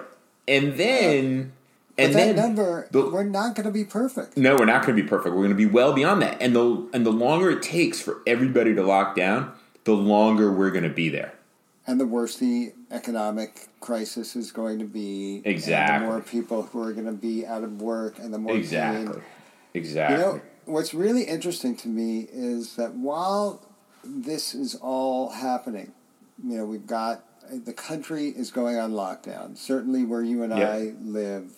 And 0.49 0.73
then 0.77 1.53
uh, 1.61 1.62
But 1.95 2.05
and 2.05 2.13
that 2.15 2.35
then 2.35 2.35
number, 2.35 2.87
the- 2.91 3.09
we're 3.09 3.23
not 3.23 3.55
going 3.55 3.65
to 3.67 3.71
be 3.71 3.83
perfect. 3.83 4.35
No, 4.37 4.55
we're 4.55 4.65
not 4.65 4.83
going 4.85 4.95
to 4.97 5.03
be 5.03 5.07
perfect. 5.07 5.35
We're 5.35 5.43
going 5.43 5.49
to 5.49 5.55
be 5.55 5.65
well 5.67 5.93
beyond 5.93 6.21
that. 6.23 6.41
And 6.41 6.55
the 6.55 6.87
and 6.93 7.05
the 7.05 7.11
longer 7.11 7.51
it 7.51 7.61
takes 7.61 7.99
for 8.01 8.21
everybody 8.25 8.73
to 8.73 8.81
lock 8.83 9.15
down, 9.15 9.51
the 9.83 9.93
longer 9.93 10.51
we're 10.51 10.71
going 10.71 10.83
to 10.85 10.89
be 10.89 11.09
there. 11.09 11.33
And 11.85 11.99
the 11.99 12.07
worse 12.07 12.37
the 12.37 12.73
economic 12.91 13.67
crisis 13.81 14.35
is 14.35 14.51
going 14.51 14.79
to 14.79 14.85
be. 14.85 15.41
Exactly. 15.45 16.05
the 16.07 16.11
more 16.11 16.21
people 16.21 16.63
who 16.63 16.81
are 16.81 16.93
going 16.93 17.05
to 17.05 17.11
be 17.11 17.45
out 17.45 17.63
of 17.63 17.81
work 17.81 18.17
and 18.19 18.33
the 18.33 18.37
more 18.39 18.55
Exactly. 18.55 19.13
pain. 19.13 19.21
Exactly. 19.75 20.17
You 20.17 20.23
know, 20.23 20.41
what's 20.65 20.93
really 20.93 21.23
interesting 21.23 21.75
to 21.77 21.87
me 21.89 22.27
is 22.31 22.75
that 22.77 22.93
while 22.93 23.61
this 24.03 24.55
is 24.55 24.75
all 24.75 25.29
happening, 25.31 25.91
you 26.43 26.57
know, 26.57 26.65
we've 26.65 26.87
got 26.87 27.23
the 27.51 27.73
country 27.73 28.29
is 28.29 28.49
going 28.49 28.77
on 28.77 28.93
lockdown. 28.93 29.57
Certainly, 29.57 30.05
where 30.05 30.23
you 30.23 30.41
and 30.43 30.55
Yep. 30.57 30.69
I 30.69 30.93
live, 31.03 31.51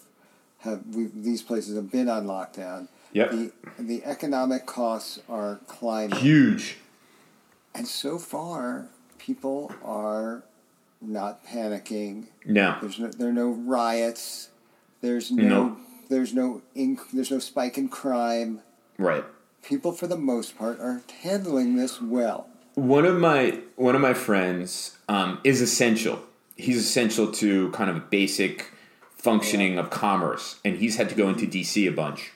have 0.66 0.82
these 0.92 1.42
places 1.42 1.76
have 1.76 1.90
been 1.92 2.10
on 2.10 2.26
lockdown. 2.28 2.88
Yep. 3.14 3.32
The 3.32 3.52
the 3.80 4.04
economic 4.04 4.66
costs 4.66 5.20
are 5.30 5.60
climbing, 5.68 6.20
Huge. 6.20 6.78
and 7.74 7.88
so 7.88 8.18
far, 8.18 8.88
people 9.18 9.72
are 9.84 10.44
not 11.02 11.46
panicking. 11.46 12.26
No. 12.46 12.78
There's 12.82 13.00
no, 13.00 13.08
there 13.08 13.30
are 13.30 13.34
no 13.34 13.50
riots. 13.50 14.50
There's 15.02 15.32
no, 15.32 15.44
No. 15.48 15.78
there's 16.10 16.34
no 16.34 16.62
inc- 16.76 17.12
there's 17.14 17.32
no 17.32 17.40
spike 17.40 17.78
in 17.78 17.88
crime 17.90 18.62
Right. 18.98 19.24
people 19.64 19.92
for 19.92 20.08
the 20.08 20.18
most 20.18 20.58
part 20.58 20.80
are 20.80 21.02
handling 21.22 21.76
this 21.76 22.02
well. 22.02 22.48
One 22.74 23.06
of 23.06 23.18
my 23.20 23.60
one 23.78 23.96
of 23.96 24.02
my 24.02 24.14
friends 24.14 24.98
um, 25.08 25.40
is 25.44 25.62
essential. 25.62 26.20
He's 26.58 26.78
essential 26.78 27.32
to 27.34 27.70
kind 27.72 27.90
of 27.90 28.10
basic 28.10 28.72
functioning 29.26 29.80
of 29.80 29.90
commerce, 29.90 30.60
and 30.64 30.78
he's 30.78 30.98
had 30.98 31.10
to 31.10 31.16
go 31.16 31.28
into 31.28 31.48
DC 31.48 31.88
a 31.88 31.92
bunch. 31.92 32.32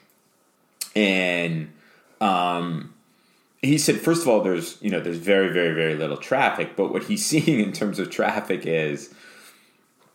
And 0.95 1.71
um, 2.19 2.95
he 3.61 3.77
said, 3.77 3.97
first 3.97 4.23
of 4.23 4.27
all, 4.27 4.41
there's 4.41 4.81
you 4.81 4.89
know 4.89 4.99
there's 4.99 5.17
very 5.17 5.53
very 5.53 5.75
very 5.75 5.93
little 5.93 6.17
traffic, 6.17 6.75
but 6.75 6.91
what 6.91 7.03
he's 7.03 7.23
seeing 7.31 7.59
in 7.59 7.71
terms 7.71 7.99
of 7.99 8.09
traffic 8.09 8.65
is 8.65 9.13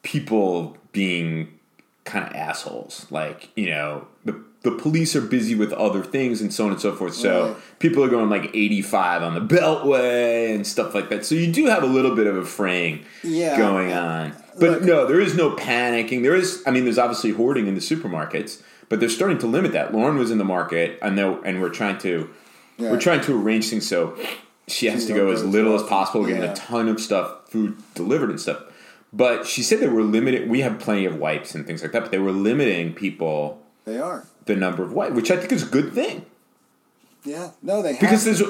people 0.02 0.76
being 0.90 1.60
kind 2.02 2.26
of 2.26 2.34
assholes. 2.34 3.06
Like 3.08 3.50
you 3.54 3.70
know 3.70 4.08
the 4.24 4.42
the 4.64 4.72
police 4.72 5.14
are 5.14 5.20
busy 5.20 5.54
with 5.54 5.72
other 5.74 6.02
things 6.02 6.40
and 6.40 6.52
so 6.52 6.64
on 6.64 6.72
and 6.72 6.80
so 6.80 6.92
forth. 6.92 7.14
So 7.14 7.44
Right. 7.48 7.56
people 7.78 8.02
are 8.02 8.08
going 8.08 8.28
like 8.30 8.50
85 8.54 9.22
on 9.22 9.34
the 9.34 9.40
Beltway 9.40 10.54
and 10.54 10.66
stuff 10.66 10.94
like 10.94 11.08
that. 11.10 11.24
So 11.24 11.34
you 11.34 11.46
do 11.52 11.66
have 11.66 11.82
a 11.82 11.86
little 11.86 12.14
bit 12.16 12.26
of 12.26 12.36
a 12.36 12.44
fraying 12.44 13.00
Yeah. 13.22 13.56
going 13.56 13.92
on. 13.92 14.32
But 14.58 14.70
Look- 14.70 14.82
no, 14.82 15.06
there 15.06 15.20
is 15.20 15.34
no 15.34 15.50
panicking. 15.50 16.22
There 16.22 16.34
is, 16.34 16.62
I 16.66 16.70
mean, 16.70 16.84
there's 16.84 16.98
obviously 16.98 17.30
hoarding 17.32 17.66
in 17.66 17.74
the 17.74 17.80
supermarkets, 17.80 18.58
but 18.88 19.00
they're 19.00 19.08
starting 19.08 19.38
to 19.38 19.46
limit 19.46 19.72
that. 19.72 19.92
Lauren 19.94 20.16
was 20.16 20.30
in 20.30 20.38
the 20.38 20.44
market, 20.44 20.98
I 21.02 21.10
know, 21.10 21.40
and 21.44 21.60
we're 21.60 21.68
trying 21.70 21.98
to 21.98 22.28
Yeah. 22.78 22.90
we're 22.90 22.98
trying 23.00 23.20
to 23.22 23.36
arrange 23.40 23.68
things 23.68 23.86
so 23.86 24.14
she 24.66 24.86
has 24.86 25.02
She 25.02 25.08
to 25.08 25.14
go 25.14 25.30
as 25.30 25.44
little 25.44 25.74
as 25.74 25.82
as 25.82 25.88
possible, 25.88 26.24
getting 26.24 26.42
Yeah. 26.42 26.52
a 26.52 26.56
ton 26.56 26.88
of 26.88 26.98
stuff, 27.00 27.30
food 27.50 27.74
delivered 27.94 28.30
and 28.30 28.40
stuff. 28.40 28.58
But 29.12 29.46
she 29.46 29.62
said 29.62 29.78
they 29.80 29.88
were 29.88 30.02
limited. 30.02 30.48
We 30.48 30.60
have 30.62 30.78
plenty 30.80 31.04
of 31.04 31.16
wipes 31.18 31.54
and 31.54 31.66
things 31.66 31.82
like 31.82 31.92
that, 31.92 32.00
but 32.02 32.10
they 32.10 32.18
were 32.18 32.32
limiting 32.32 32.94
people 32.94 33.60
They 33.84 33.98
are. 33.98 34.24
The 34.46 34.56
number 34.56 34.82
of 34.82 34.92
white, 34.92 35.14
which 35.14 35.30
I 35.30 35.36
think 35.36 35.52
is 35.52 35.62
a 35.62 35.66
good 35.66 35.92
thing 35.92 36.26
Yeah. 37.24 37.50
No, 37.62 37.82
they 37.82 37.92
have. 37.92 38.00
because 38.00 38.24
there's 38.24 38.42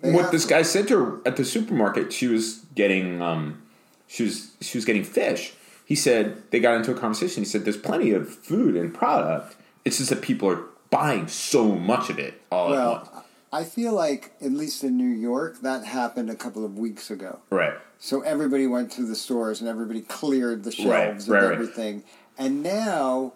They 0.00 0.12
what 0.12 0.30
this 0.32 0.44
to. 0.44 0.48
guy 0.50 0.62
said 0.62 0.88
to 0.88 0.98
her 1.04 1.20
at 1.26 1.36
the 1.36 1.44
supermarket. 1.44 2.12
She 2.12 2.26
was 2.28 2.64
getting 2.74 3.22
um, 3.22 3.62
she 4.06 4.24
was 4.24 4.52
she 4.60 4.76
was 4.78 4.84
getting 4.84 5.04
fish. 5.04 5.54
He 5.84 5.94
said 5.94 6.42
they 6.50 6.60
got 6.60 6.74
into 6.76 6.90
a 6.92 6.94
conversation. 6.94 7.42
He 7.42 7.48
said 7.48 7.64
there's 7.64 7.76
plenty 7.76 8.10
of 8.12 8.28
food 8.28 8.76
and 8.76 8.92
product. 8.94 9.56
It's 9.84 9.98
just 9.98 10.10
that 10.10 10.22
people 10.22 10.48
are 10.48 10.64
buying 10.90 11.26
so 11.28 11.72
much 11.74 12.10
of 12.10 12.18
it 12.18 12.40
all 12.50 12.74
at 12.74 12.86
once. 12.86 13.08
well, 13.12 13.24
I 13.52 13.64
feel 13.64 13.92
like 13.92 14.32
at 14.40 14.52
least 14.52 14.82
in 14.84 14.96
New 14.96 15.08
York 15.08 15.60
that 15.62 15.84
happened 15.84 16.30
a 16.30 16.34
couple 16.34 16.64
of 16.64 16.78
weeks 16.78 17.10
ago. 17.10 17.40
Right. 17.50 17.74
So 17.98 18.22
everybody 18.22 18.66
went 18.66 18.90
to 18.92 19.06
the 19.06 19.14
stores 19.14 19.60
and 19.60 19.68
everybody 19.68 20.00
cleared 20.02 20.64
the 20.64 20.72
shelves 20.72 21.28
right, 21.28 21.40
and 21.42 21.50
right. 21.50 21.52
everything. 21.52 22.04
And 22.38 22.62
now, 22.62 23.34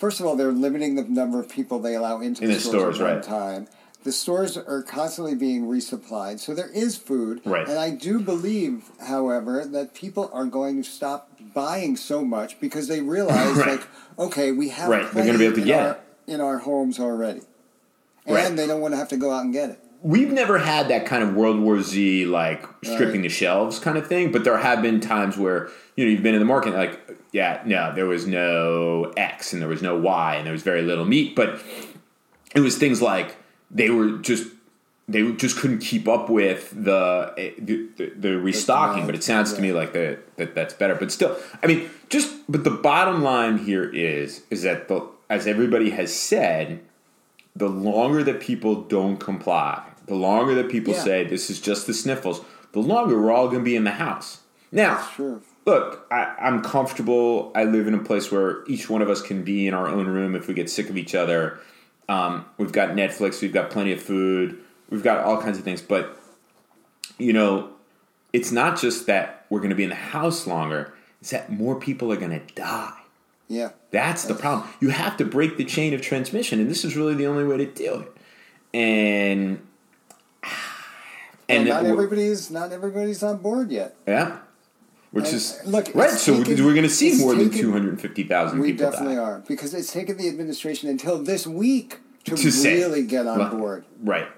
first 0.00 0.18
of 0.18 0.26
all, 0.26 0.34
they're 0.34 0.50
limiting 0.50 0.94
the 0.96 1.04
number 1.04 1.38
of 1.38 1.48
people 1.48 1.78
they 1.78 1.94
allow 1.94 2.20
into 2.20 2.42
In 2.42 2.48
the, 2.48 2.54
the 2.54 2.60
stores, 2.60 2.96
stores, 2.96 3.00
at 3.00 3.04
one 3.04 3.14
right. 3.16 3.22
time. 3.22 3.68
The 4.02 4.12
stores 4.12 4.56
are 4.56 4.82
constantly 4.82 5.34
being 5.34 5.66
resupplied, 5.66 6.38
so 6.40 6.54
there 6.54 6.70
is 6.72 6.96
food. 6.96 7.42
Right. 7.44 7.68
And 7.68 7.78
I 7.78 7.90
do 7.90 8.18
believe, 8.18 8.84
however, 9.06 9.66
that 9.66 9.92
people 9.92 10.30
are 10.32 10.46
going 10.46 10.82
to 10.82 10.88
stop 10.88 11.38
buying 11.52 11.96
so 11.96 12.24
much 12.24 12.58
because 12.60 12.88
they 12.88 13.02
realize, 13.02 13.56
Right. 13.58 13.72
like, 13.78 13.86
okay, 14.18 14.52
we 14.52 14.70
have 14.70 14.88
Right, 14.88 15.12
they're 15.12 15.26
gonna 15.26 15.36
be 15.38 15.44
able 15.44 15.56
to 15.56 15.60
in 15.60 15.66
get 15.66 15.86
our, 15.86 15.90
it. 15.92 16.00
in 16.32 16.40
our 16.40 16.58
homes 16.58 16.98
already, 16.98 17.42
and 18.24 18.34
Right. 18.36 18.56
they 18.56 18.66
don't 18.66 18.80
want 18.80 18.94
to 18.94 18.98
have 18.98 19.08
to 19.08 19.18
go 19.18 19.30
out 19.32 19.44
and 19.44 19.52
get 19.52 19.68
it. 19.68 19.78
We've 20.02 20.32
never 20.32 20.56
had 20.56 20.88
that 20.88 21.04
kind 21.04 21.22
of 21.22 21.34
World 21.34 21.60
War 21.60 21.82
Z 21.82 22.24
like 22.24 22.64
stripping 22.82 23.16
Right. 23.16 23.22
the 23.24 23.28
shelves 23.28 23.78
kind 23.78 23.98
of 23.98 24.06
thing, 24.06 24.32
but 24.32 24.44
there 24.44 24.56
have 24.56 24.80
been 24.80 25.00
times 25.00 25.36
where 25.36 25.68
you 25.94 26.06
know 26.06 26.10
you've 26.10 26.22
been 26.22 26.32
in 26.34 26.40
the 26.40 26.46
market 26.46 26.72
like 26.72 26.98
yeah 27.32 27.62
no 27.64 27.92
there 27.94 28.06
was 28.06 28.26
no 28.26 29.12
X 29.16 29.52
and 29.52 29.60
there 29.62 29.68
was 29.68 29.82
no 29.82 29.98
Y 29.98 30.36
and 30.36 30.46
there 30.46 30.52
was 30.52 30.62
very 30.62 30.82
little 30.82 31.04
meat, 31.04 31.34
but 31.34 31.62
it 32.54 32.60
was 32.60 32.76
things 32.76 33.00
like 33.00 33.36
they 33.70 33.90
were 33.90 34.18
just 34.18 34.48
they 35.08 35.32
just 35.32 35.56
couldn't 35.56 35.80
keep 35.80 36.06
up 36.06 36.30
with 36.30 36.70
the 36.84 37.34
eh, 37.36 37.50
the, 37.58 37.88
the, 38.16 38.38
restocking. 38.38 39.06
But 39.06 39.16
it 39.16 39.24
sounds 39.24 39.52
to 39.54 39.60
me 39.60 39.72
like 39.72 39.92
that 39.92 40.36
that 40.36 40.54
that's 40.54 40.74
better. 40.74 40.94
But 40.94 41.10
still, 41.10 41.36
I 41.62 41.66
mean, 41.66 41.90
just 42.08 42.32
but 42.48 42.62
the 42.64 42.70
bottom 42.70 43.22
line 43.22 43.58
here 43.58 43.84
is 43.84 44.42
is 44.50 44.62
that 44.62 44.88
the 44.88 45.08
as 45.28 45.46
everybody 45.46 45.90
has 45.90 46.14
said, 46.14 46.80
the 47.56 47.68
longer 47.68 48.22
that 48.22 48.40
people 48.40 48.82
don't 48.82 49.18
comply, 49.18 49.82
the 50.06 50.14
longer 50.14 50.54
that 50.54 50.68
people 50.68 50.94
Yeah. 50.94 51.00
say 51.00 51.24
this 51.24 51.50
is 51.50 51.60
just 51.60 51.86
the 51.86 51.94
sniffles, 51.94 52.42
the 52.72 52.80
longer 52.80 53.20
we're 53.20 53.32
all 53.32 53.46
going 53.46 53.60
to 53.60 53.64
be 53.64 53.76
in 53.76 53.84
the 53.84 53.92
house. 53.92 54.40
Now. 54.70 55.08
Look, 55.66 56.06
I, 56.10 56.34
I'm 56.40 56.62
comfortable. 56.62 57.52
I 57.54 57.64
live 57.64 57.86
in 57.86 57.94
a 57.94 58.02
place 58.02 58.30
where 58.30 58.64
each 58.66 58.88
one 58.88 59.02
of 59.02 59.10
us 59.10 59.22
can 59.22 59.42
be 59.42 59.66
in 59.66 59.74
our 59.74 59.86
own 59.86 60.06
room 60.06 60.34
if 60.34 60.48
we 60.48 60.54
get 60.54 60.70
sick 60.70 60.88
of 60.90 60.96
each 60.96 61.14
other. 61.14 61.58
Um, 62.08 62.44
we've 62.58 62.72
got 62.72 62.90
Netflix, 62.90 63.40
we've 63.40 63.52
got 63.52 63.70
plenty 63.70 63.92
of 63.92 64.02
food, 64.02 64.58
we've 64.90 65.02
got 65.02 65.24
all 65.24 65.40
kinds 65.40 65.58
of 65.58 65.64
things. 65.64 65.80
But, 65.80 66.18
you 67.18 67.32
know, 67.32 67.70
it's 68.32 68.50
not 68.50 68.80
just 68.80 69.06
that 69.06 69.46
we're 69.48 69.60
going 69.60 69.70
to 69.70 69.76
be 69.76 69.84
in 69.84 69.90
the 69.90 69.94
house 69.94 70.46
longer, 70.46 70.92
it's 71.20 71.30
that 71.30 71.52
more 71.52 71.78
people 71.78 72.12
are 72.12 72.16
going 72.16 72.32
to 72.32 72.54
die. 72.54 72.96
Yeah. 73.48 73.70
That's 73.90 74.24
the 74.24 74.34
problem. 74.34 74.68
You 74.80 74.90
have 74.90 75.16
to 75.18 75.24
break 75.24 75.56
the 75.56 75.64
chain 75.64 75.92
of 75.94 76.00
transmission, 76.00 76.60
and 76.60 76.70
this 76.70 76.84
is 76.84 76.96
really 76.96 77.14
the 77.14 77.26
only 77.26 77.44
way 77.44 77.58
to 77.58 77.66
do 77.66 78.00
it. 78.00 78.16
And 78.72 79.66
And 81.50 81.68
and 81.68 81.68
not 81.68 81.84
everybody's 81.84 82.48
not 82.48 82.70
everybody's 82.72 83.24
on 83.24 83.38
board 83.38 83.72
yet. 83.72 83.96
yeah, 84.06 84.38
which 85.12 85.32
is 85.32 85.58
look, 85.64 85.90
right. 85.94 86.10
So 86.10 86.42
taken- 86.44 86.64
we're 86.64 86.72
going 86.74 86.84
to 86.84 86.88
see 86.90 87.18
more 87.18 87.34
than 87.34 87.50
taken- 87.50 87.60
two 87.60 87.72
hundred 87.72 88.00
fifty 88.00 88.22
thousand 88.24 88.60
We 88.60 88.72
people 88.72 88.90
definitely 88.90 89.16
die. 89.16 89.22
are 89.22 89.42
because 89.46 89.74
it's 89.74 89.92
taken 89.92 90.16
the 90.16 90.28
administration 90.28 90.88
until 90.88 91.18
this 91.22 91.46
week 91.46 91.98
to, 92.24 92.36
To 92.36 92.50
say- 92.50 92.78
really 92.78 93.02
get 93.04 93.26
on 93.26 93.38
Well, 93.38 93.50
board. 93.56 93.84
Right. 94.02 94.28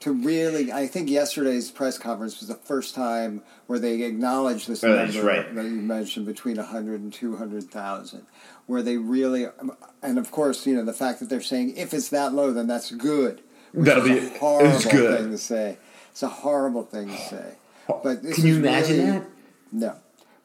To 0.00 0.12
really, 0.12 0.70
I 0.70 0.86
think 0.86 1.08
yesterday's 1.08 1.70
press 1.70 1.96
conference 1.96 2.38
was 2.40 2.48
the 2.48 2.54
first 2.56 2.94
time 2.94 3.42
where 3.68 3.78
they 3.78 4.02
acknowledged 4.02 4.68
this 4.68 4.84
Oh, 4.84 4.92
that's 4.94 5.14
number 5.14 5.26
right. 5.28 5.54
that 5.54 5.64
you 5.64 5.70
mentioned 5.70 6.26
between 6.26 6.58
100 6.58 7.00
and 7.00 7.10
200,000, 7.10 8.22
where 8.66 8.82
they 8.82 8.98
really, 8.98 9.46
um, 9.46 9.72
and 10.02 10.18
of 10.18 10.30
course, 10.30 10.66
you 10.66 10.74
know, 10.76 10.84
the 10.84 10.92
fact 10.92 11.20
that 11.20 11.30
they're 11.30 11.40
saying 11.40 11.76
if 11.76 11.94
it's 11.94 12.08
that 12.10 12.34
low, 12.34 12.52
then 12.52 12.66
that's 12.66 12.90
good. 12.90 13.40
That'll 13.72 14.04
be- 14.04 14.18
a 14.18 14.28
horrible 14.38 14.76
it's 14.76 14.84
good. 14.86 15.18
thing 15.20 15.30
to 15.30 15.38
say. 15.38 15.78
It's 16.10 16.22
a 16.22 16.28
horrible 16.28 16.82
thing 16.84 17.08
to 17.08 17.16
say. 17.16 17.54
But 17.88 18.22
Can 18.34 18.46
you 18.46 18.56
imagine 18.56 18.96
really- 18.98 19.10
that? 19.18 19.26
No. 19.72 19.94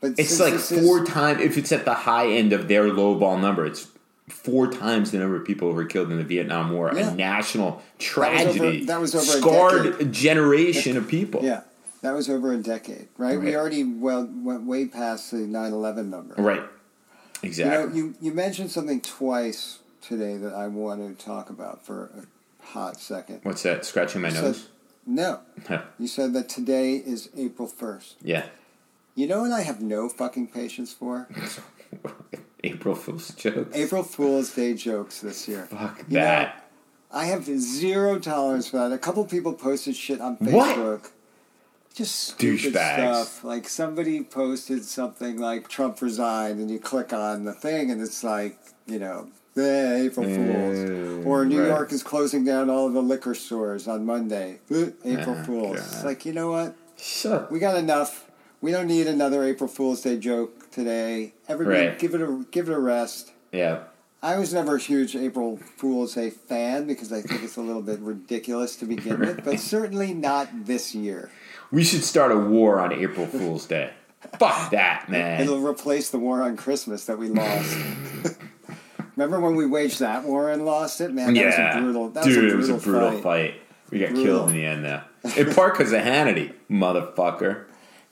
But 0.01 0.13
It's 0.18 0.39
like 0.39 0.53
is- 0.53 0.70
four 0.70 1.03
times. 1.06 1.41
If 1.41 1.58
it's 1.58 1.72
at 1.72 1.86
the 1.86 1.94
high 1.94 2.27
end 2.29 2.53
of 2.53 2.68
their 2.68 2.91
low 2.91 3.15
ball 3.15 3.38
number, 3.38 3.65
it's 3.65 3.88
four 4.29 4.72
times 4.72 5.12
the 5.12 5.18
number 5.18 5.36
of 5.36 5.44
people 5.46 5.70
who 5.70 5.75
were 5.75 5.86
killed 5.86 6.12
in 6.12 6.18
the 6.18 6.24
Vietnam 6.24 6.72
War. 6.72 6.91
Yeah. 6.96 7.10
A 7.12 7.15
national 7.15 7.82
tragedy. 7.98 8.86
that 8.86 9.00
was 9.01 9.13
over 9.15 9.24
a 9.24 9.25
scarred 9.41 9.84
decade. 9.94 10.08
a 10.08 10.12
generation 10.12 10.96
of 10.98 11.08
people. 11.08 11.44
Yeah, 11.44 11.62
that 12.01 12.12
was 12.13 12.29
over 12.29 12.53
a 12.53 12.58
decade, 12.58 13.08
right? 13.18 13.39
We 13.41 13.56
already 13.56 13.84
well 13.84 14.29
went 14.32 14.63
way 14.65 14.86
past 14.86 15.32
the 15.32 15.38
9/11 15.48 16.10
number. 16.10 16.36
Right. 16.38 16.62
You 17.41 17.48
Exactly. 17.48 17.89
know, 17.89 17.96
you 17.96 18.13
you 18.22 18.32
mentioned 18.34 18.72
something 18.72 19.01
twice 19.01 19.79
today 20.01 20.38
that 20.38 20.53
I 20.53 20.68
want 20.68 21.18
to 21.18 21.25
talk 21.25 21.50
about 21.50 21.86
for 21.86 22.10
a 22.18 22.65
hot 22.68 23.00
second. 23.01 23.39
What's 23.44 23.63
that? 23.63 23.84
Scratching 23.86 24.22
my 24.22 24.29
So- 24.29 24.41
nose? 24.41 24.68
No, 25.06 25.39
you 26.00 26.08
said 26.08 26.34
that 26.34 26.48
today 26.50 26.96
is 26.96 27.29
April 27.36 27.68
first. 27.68 28.15
yeah. 28.22 28.46
You 29.19 29.27
know 29.27 29.41
what 29.41 29.51
I 29.51 29.63
have 29.63 29.81
no 29.81 30.07
fucking 30.07 30.47
patience 30.47 30.93
for? 30.93 31.27
April 32.63 32.95
Fool's 32.95 33.31
jokes. 33.35 33.75
April 33.75 34.01
Fool's 34.01 34.53
Day 34.55 34.73
jokes 34.73 35.19
this 35.19 35.45
year. 35.45 35.65
Fuck 35.65 36.05
You 36.07 36.19
know, 36.19 36.23
that. 36.23 36.71
I 37.11 37.25
have 37.25 37.43
zero 37.43 38.17
tolerance 38.17 38.69
for 38.69 38.77
that. 38.77 38.93
A 38.93 38.97
couple 38.97 39.25
people 39.25 39.51
posted 39.51 39.97
shit 39.97 40.21
on 40.21 40.38
Facebook. 40.38 41.01
What? 41.01 41.11
Just 41.93 42.15
stupid 42.29 42.73
Douchebags. 42.75 42.93
stuff. 43.25 43.43
Like 43.43 43.67
somebody 43.67 44.23
posted 44.23 44.85
something 44.85 45.38
like 45.38 45.67
Trump 45.67 46.01
resigned, 46.01 46.61
and 46.61 46.71
you 46.71 46.79
click 46.79 47.11
on 47.11 47.43
the 47.43 47.51
thing, 47.51 47.91
and 47.91 48.01
it's 48.01 48.23
like, 48.23 48.57
you 48.88 48.99
know, 48.99 49.27
eh, 49.57 50.03
April 50.05 50.25
Fools. 50.25 50.77
Mm, 50.77 51.25
Or 51.25 51.43
New 51.43 51.59
right. 51.59 51.67
York 51.67 51.91
is 51.91 52.03
closing 52.03 52.45
down 52.45 52.69
all 52.69 52.88
of 52.88 52.93
the 52.93 53.01
liquor 53.01 53.35
stores 53.35 53.85
on 53.85 54.05
Monday. 54.05 54.59
Eh, 54.71 54.91
April 55.03 55.35
Oh, 55.38 55.43
Fools. 55.43 55.75
God. 55.77 55.85
It's 55.93 56.05
like, 56.05 56.25
you 56.25 56.31
know 56.31 56.51
what? 56.51 56.73
Shut. 56.97 57.51
We 57.51 57.59
got 57.59 57.75
enough. 57.77 58.27
We 58.61 58.71
don't 58.71 58.87
need 58.87 59.07
another 59.07 59.43
April 59.43 59.67
Fool's 59.69 60.01
Day 60.01 60.17
joke 60.17 60.69
today. 60.71 61.33
Everybody, 61.47 61.87
Right. 61.87 61.99
give 61.99 62.13
it 62.13 62.21
a 62.21 62.45
give 62.51 62.69
it 62.69 62.73
a 62.73 62.79
rest. 62.79 63.31
Yeah. 63.51 63.79
I 64.21 64.37
was 64.37 64.53
never 64.53 64.75
a 64.75 64.79
huge 64.79 65.15
April 65.15 65.57
Fool's 65.77 66.13
Day 66.15 66.29
fan 66.29 66.85
because 66.87 67.13
I 67.13 67.21
think 67.21 67.41
it's 67.41 67.55
a 67.55 67.61
little 67.61 67.81
bit 67.81 67.99
ridiculous 68.01 68.75
to 68.77 68.85
begin 68.85 69.19
with, 69.21 69.45
but 69.45 69.59
certainly 69.61 70.13
not 70.13 70.65
this 70.65 70.93
year. 70.93 71.31
We 71.71 71.85
should 71.85 72.03
start 72.03 72.31
a 72.33 72.37
war 72.37 72.79
on 72.81 72.91
April 72.91 73.27
Fool's 73.27 73.65
Day. 73.65 73.91
Fuck 74.37 74.71
that, 74.71 75.07
man. 75.07 75.39
It'll 75.39 75.61
replace 75.61 76.09
the 76.09 76.19
war 76.19 76.41
on 76.43 76.57
Christmas 76.57 77.05
that 77.05 77.17
we 77.17 77.29
lost. 77.29 77.77
Remember 79.15 79.39
when 79.39 79.55
we 79.55 79.65
waged 79.65 79.99
that 79.99 80.25
war 80.25 80.49
and 80.51 80.65
lost 80.65 80.99
it? 80.99 81.13
Man, 81.13 81.33
that 81.33 81.39
yeah. 81.39 81.45
was 81.45 81.77
a 81.77 81.81
brutal. 81.81 82.09
That 82.09 82.23
Dude, 82.25 82.43
was 82.43 82.51
a 82.51 82.55
it 82.55 82.57
was 82.57 82.69
a 82.69 82.73
brutal 82.89 83.11
fight. 83.13 83.23
fight. 83.23 83.53
We 83.91 83.99
got 83.99 84.09
Brutal. 84.09 84.23
killed 84.25 84.49
in 84.49 84.55
the 84.55 84.65
end, 84.65 84.85
though. 84.85 85.01
In 85.37 85.53
part 85.53 85.77
because 85.77 85.93
of 85.93 86.01
Hannity, 86.01 86.53
motherfucker. 86.69 87.63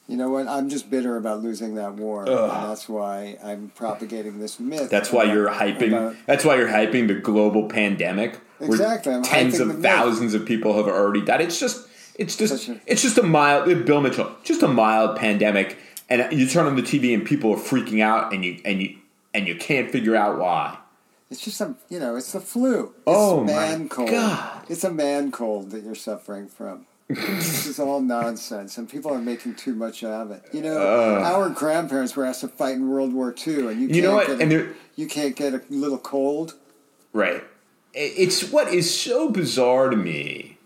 You 0.08 0.16
know 0.16 0.30
what? 0.30 0.48
I'm 0.48 0.70
just 0.70 0.90
bitter 0.90 1.18
about 1.18 1.44
losing 1.44 1.76
that 1.76 1.96
war, 1.96 2.22
and 2.22 2.30
that's 2.70 2.88
why 2.88 3.38
I'm 3.44 3.72
propagating 3.76 4.40
this 4.40 4.60
myth. 4.60 4.90
That's 4.90 5.12
why 5.12 5.24
about- 5.26 5.34
you're 5.36 5.50
hyping. 5.50 5.88
about- 5.90 6.16
that's 6.26 6.46
why 6.46 6.56
you're 6.56 6.70
hyping 6.70 7.08
the 7.08 7.16
global 7.16 7.68
pandemic. 7.68 8.40
where 8.60 8.70
Exactly, 8.72 9.14
I'm 9.14 9.22
tens 9.22 9.60
of 9.60 9.68
the 9.68 9.74
myth. 9.76 9.84
thousands 9.84 10.34
of 10.34 10.44
people 10.46 10.76
have 10.78 10.88
already 10.88 11.22
died. 11.22 11.42
It's 11.42 11.60
just. 11.60 11.88
It's 12.16 12.36
just. 12.36 12.68
A- 12.70 12.80
It's 12.88 13.02
just 13.04 13.18
a 13.20 13.24
mild. 13.24 13.70
Uh, 13.70 13.76
Bill 13.76 14.02
Mitchell. 14.02 14.32
Just 14.44 14.64
a 14.64 14.68
mild 14.68 15.18
pandemic, 15.18 15.78
and 16.10 16.26
you 16.32 16.48
turn 16.48 16.66
on 16.66 16.76
the 16.76 16.82
TV 16.82 17.14
and 17.14 17.24
people 17.24 17.52
are 17.54 17.58
freaking 17.58 18.02
out, 18.02 18.34
and 18.34 18.44
you 18.44 18.60
and 18.66 18.82
you 18.82 18.96
and 19.36 19.48
you 19.48 19.56
can't 19.56 19.92
figure 19.92 20.16
out 20.16 20.40
why. 20.40 20.78
It's 21.30 21.42
just 21.42 21.60
a, 21.62 21.76
you 21.90 22.00
know, 22.00 22.16
it's 22.16 22.32
the 22.32 22.40
flu. 22.40 22.86
It's 22.86 22.94
Oh, 23.06 23.42
my 23.44 23.52
man 23.52 23.90
cold. 23.90 24.10
God. 24.10 24.62
It's 24.70 24.84
a 24.86 24.90
man 24.92 25.30
cold 25.32 25.70
that 25.72 25.84
you're 25.84 25.94
suffering 25.94 26.48
from. 26.48 26.88
This 27.10 27.66
is 27.66 27.80
all 27.80 28.02
nonsense, 28.02 28.78
and 28.78 28.90
people 28.90 29.14
are 29.14 29.20
making 29.20 29.56
too 29.56 29.74
much 29.74 30.04
out 30.04 30.22
of 30.28 30.32
it. 30.32 30.44
You 30.52 30.62
know, 30.62 30.78
our 30.78 31.50
grandparents 31.50 32.16
were 32.16 32.26
asked 32.26 32.42
to 32.42 32.48
fight 32.50 32.76
in 32.76 32.90
World 32.90 33.14
War 33.14 33.34
II, 33.48 33.68
and 33.68 33.80
you, 33.82 33.88
You 33.88 33.94
can't 33.94 34.04
know 34.04 34.14
what? 34.16 34.28
Get 34.28 34.42
And 34.42 34.52
a, 34.52 34.58
there- 34.58 34.74
you 34.96 35.08
can't 35.08 35.36
get 35.36 35.54
a 35.54 35.62
little 35.70 35.98
cold. 36.00 36.56
Right. 37.14 37.44
It's 37.94 38.52
what 38.52 38.68
is 38.74 38.94
so 39.00 39.30
bizarre 39.30 39.90
to 39.90 39.96
me. 39.96 40.58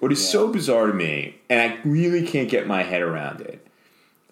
What 0.00 0.10
is 0.10 0.28
so 0.28 0.48
bizarre 0.48 0.88
to 0.88 0.92
me, 0.92 1.36
and 1.48 1.60
I 1.60 1.78
really 1.84 2.26
can't 2.26 2.48
get 2.50 2.66
my 2.66 2.82
head 2.82 3.00
around 3.00 3.40
it, 3.40 3.64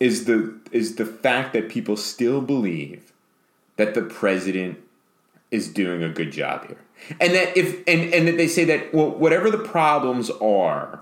is 0.01 0.25
the 0.25 0.59
is 0.73 0.97
the 0.97 1.07
fact 1.07 1.53
that 1.53 1.69
people 1.69 1.97
still 1.97 2.41
believe 2.43 3.13
that 3.77 3.95
the 3.95 4.03
president 4.03 4.79
is 5.53 5.69
doing 5.73 6.03
a 6.03 6.09
good 6.09 6.33
job 6.33 6.67
here, 6.67 6.79
and 7.21 7.33
that 7.35 7.57
if 7.57 7.77
and 7.87 8.13
and 8.13 8.27
that 8.27 8.37
they 8.37 8.49
say 8.49 8.65
that 8.65 8.93
well, 8.93 9.11
whatever 9.11 9.51
the 9.51 9.59
problems 9.59 10.29
are. 10.31 11.02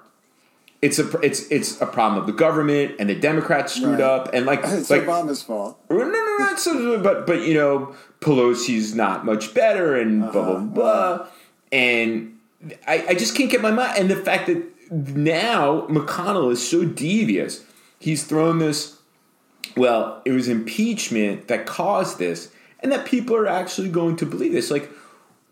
It's 0.83 0.99
a 0.99 1.19
it's 1.21 1.47
it's 1.51 1.81
a 1.81 1.87
problem 1.87 2.21
of 2.21 2.27
the 2.27 2.33
government 2.33 2.97
and 2.99 3.09
the 3.11 3.15
Democrats 3.15 3.75
screwed 3.75 3.99
Right. 3.99 4.03
up 4.03 4.31
and 4.33 4.47
like 4.47 4.61
It's 4.65 4.89
like 4.89 5.03
Obama's 5.03 5.43
fault. 5.43 5.79
no, 5.91 5.99
no, 5.99 6.05
no, 6.09 6.37
not 6.39 6.59
so, 6.59 6.99
but 7.01 7.27
but 7.27 7.43
you 7.43 7.55
know, 7.55 7.95
Pelosi's 8.21 8.95
not 8.95 9.25
much 9.27 9.53
better, 9.53 9.97
and 9.97 10.21
blah 10.21 10.33
blah 10.33 10.43
uh-huh. 10.55 10.65
blah, 10.67 11.27
and 11.71 12.39
I, 12.87 13.05
I 13.11 13.15
just 13.15 13.37
can't 13.37 13.51
get 13.51 13.61
my 13.61 13.71
mind. 13.71 13.99
And 13.99 14.11
the 14.11 14.17
fact 14.17 14.47
that 14.47 14.63
now 14.91 15.83
McConnell 15.89 16.51
is 16.51 16.67
so 16.67 16.85
devious, 16.85 17.63
he's 17.99 18.25
thrown 18.25 18.59
this. 18.59 18.99
Well, 19.77 20.21
it 20.25 20.33
was 20.33 20.49
impeachment 20.49 21.49
that 21.49 21.67
caused 21.67 22.19
this, 22.19 22.51
and 22.81 22.91
that 22.91 23.05
people 23.05 23.37
are 23.37 23.47
actually 23.47 23.91
going 23.91 24.17
to 24.17 24.27
believe 24.27 24.53
this. 24.53 24.71
Like, 24.71 24.91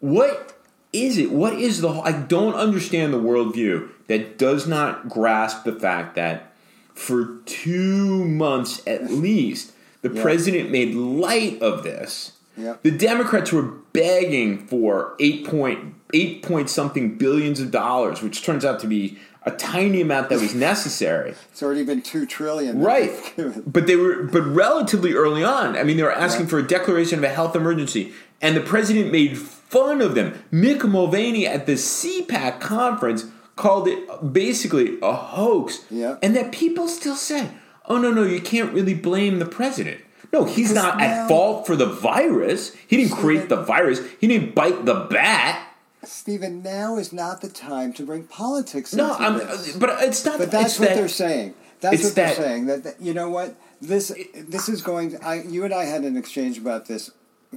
what 0.01 0.58
is 0.93 1.19
it? 1.19 1.31
What 1.31 1.55
is 1.55 1.81
the? 1.81 1.91
I 1.91 2.13
don't 2.13 2.55
understand 2.55 3.13
the 3.13 3.19
worldview 3.19 3.89
that 4.07 4.39
does 4.39 4.67
not 4.67 5.09
grasp 5.09 5.65
the 5.65 5.73
fact 5.73 6.15
that 6.17 6.53
for 6.95 7.39
two 7.47 8.25
months 8.25 8.83
at 8.87 9.11
least, 9.13 9.73
the 10.03 10.11
Yeah. 10.11 10.23
president 10.23 10.71
made 10.71 10.95
light 10.95 11.61
of 11.63 11.83
this. 11.83 12.33
Yeah. 12.57 12.75
The 12.83 12.91
Democrats 12.91 13.53
were 13.53 13.63
begging 13.93 14.59
for 14.67 15.15
eight 15.21 15.47
point 15.47 15.95
eight 16.15 16.43
point 16.43 16.71
something 16.71 17.17
billions 17.19 17.61
of 17.61 17.71
dollars, 17.71 18.23
which 18.23 18.43
turns 18.43 18.65
out 18.65 18.81
to 18.81 18.87
be 18.87 19.19
a 19.45 19.51
tiny 19.53 20.01
amount 20.01 20.29
that 20.31 20.41
was 20.41 20.55
necessary. 20.55 21.35
It's 21.53 21.63
already 21.63 21.85
been 21.85 22.03
two 22.03 22.25
trillion. 22.27 22.81
Right. 22.81 23.13
But 23.67 23.87
they 23.87 23.97
were 23.97 24.23
but 24.25 24.43
relatively 24.43 25.13
early 25.13 25.45
on. 25.45 25.77
I 25.77 25.85
mean 25.85 25.97
they 25.99 26.03
were 26.03 26.13
asking 26.13 26.47
Yeah. 26.47 26.51
for 26.51 26.59
a 26.59 26.67
declaration 26.67 27.19
of 27.19 27.25
a 27.25 27.29
health 27.29 27.55
emergency 27.55 28.13
and 28.41 28.57
the 28.57 28.61
president 28.61 29.13
made 29.13 29.37
fun 29.69 30.01
of 30.01 30.15
them. 30.15 30.43
Mick 30.53 30.89
Mulvaney 30.89 31.47
at 31.47 31.67
the 31.67 31.73
CPAC 31.75 32.61
conference 32.61 33.27
called 33.57 33.89
it 33.89 34.33
basically 34.33 34.99
a 35.03 35.13
hoax. 35.13 35.85
Yeah. 35.91 36.17
And 36.23 36.35
that 36.37 36.53
people 36.53 36.89
still 36.89 37.17
say, 37.17 37.51
"Oh 37.87 37.99
no, 37.99 38.13
no, 38.13 38.23
you 38.23 38.41
can't 38.41 38.73
really 38.73 38.95
blame 38.95 39.39
the 39.39 39.47
president." 39.47 40.01
No, 40.33 40.45
he's 40.45 40.73
not 40.73 40.99
now- 40.99 41.05
at 41.05 41.29
fault 41.29 41.67
for 41.67 41.75
the 41.75 41.87
virus. 41.87 42.73
He 42.87 42.97
didn't 42.99 43.13
create 43.13 43.49
the 43.49 43.57
virus. 43.63 44.01
He 44.21 44.27
didn't 44.27 44.55
bite 44.55 44.85
the 44.85 45.07
bat. 45.11 45.65
Stephen, 46.05 46.63
now 46.63 46.97
is 46.97 47.13
not 47.13 47.41
the 47.41 47.49
time 47.49 47.93
to 47.95 48.03
bring 48.05 48.25
politics 48.25 48.95
No, 48.95 49.11
into 49.13 49.23
I'm 49.23 49.39
this. 49.39 49.77
but 49.77 50.03
it's 50.03 50.25
not 50.25 50.39
But 50.39 50.51
that's 50.51 50.79
what 50.79 50.91
that- 50.91 50.95
they're 50.97 51.09
saying. 51.09 51.55
That's 51.81 52.03
what 52.05 52.15
they're 52.15 52.27
that- 52.27 52.37
saying. 52.37 52.67
That, 52.67 52.85
that- 52.85 53.01
you 53.01 53.13
know 53.15 53.29
what 53.31 53.55
this 53.81 54.13
this 54.35 54.69
is 54.69 54.83
going. 54.83 55.11
To, 55.13 55.25
I 55.27 55.43
you 55.43 55.65
and 55.65 55.75
I 55.75 55.85
had 55.85 56.03
an 56.05 56.17
exchange 56.17 56.59
about 56.59 56.87
this 56.87 57.11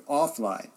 offline. 0.09 0.67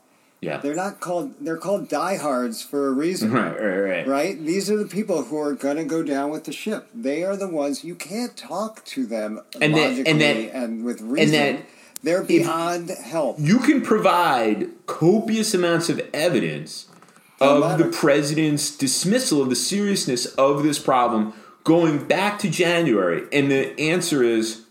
Yeah. 0.45 0.59
They're 0.59 0.75
not 0.75 1.01
called. 1.01 1.35
They're 1.41 1.57
called 1.57 1.89
diehards 1.89 2.63
for 2.63 2.89
a 2.89 2.93
reason, 2.93 3.33
Right, 3.41 3.59
right, 3.61 3.79
right. 3.79 4.07
right? 4.07 4.39
These 4.45 4.71
are 4.71 4.77
the 4.77 4.87
people 4.87 5.25
who 5.25 5.39
are 5.39 5.55
going 5.55 5.77
to 5.79 5.85
go 5.85 6.03
down 6.03 6.31
with 6.31 6.45
the 6.45 6.53
ship. 6.53 6.89
They 6.95 7.23
are 7.25 7.37
the 7.37 7.49
ones 7.49 7.83
you 7.85 7.95
can't 7.95 8.37
talk 8.37 8.85
to 8.87 9.07
them 9.07 9.41
And 9.61 9.73
logically 9.73 10.11
and 10.11 10.23
and, 10.23 10.81
that- 10.81 10.85
with 10.85 11.01
reason. 11.01 11.35
And 11.35 11.59
that 11.59 11.67
they're 12.03 12.23
beyond 12.23 12.91
help. 12.91 13.37
you 13.41 13.59
can 13.61 13.81
provide 13.81 14.69
copious 14.87 15.55
amounts 15.55 15.89
of 15.89 16.01
evidence 16.13 16.87
of 17.41 17.79
the 17.79 17.87
president's 17.87 18.77
dismissal 18.77 19.41
of 19.43 19.49
the 19.49 19.57
seriousness 19.57 20.27
of 20.37 20.63
this 20.63 20.79
problem 20.79 21.33
going 21.65 22.07
back 22.07 22.39
to 22.41 22.51
January, 22.51 23.23
and 23.33 23.51
the 23.51 23.79
answer 23.81 24.23
is 24.23 24.63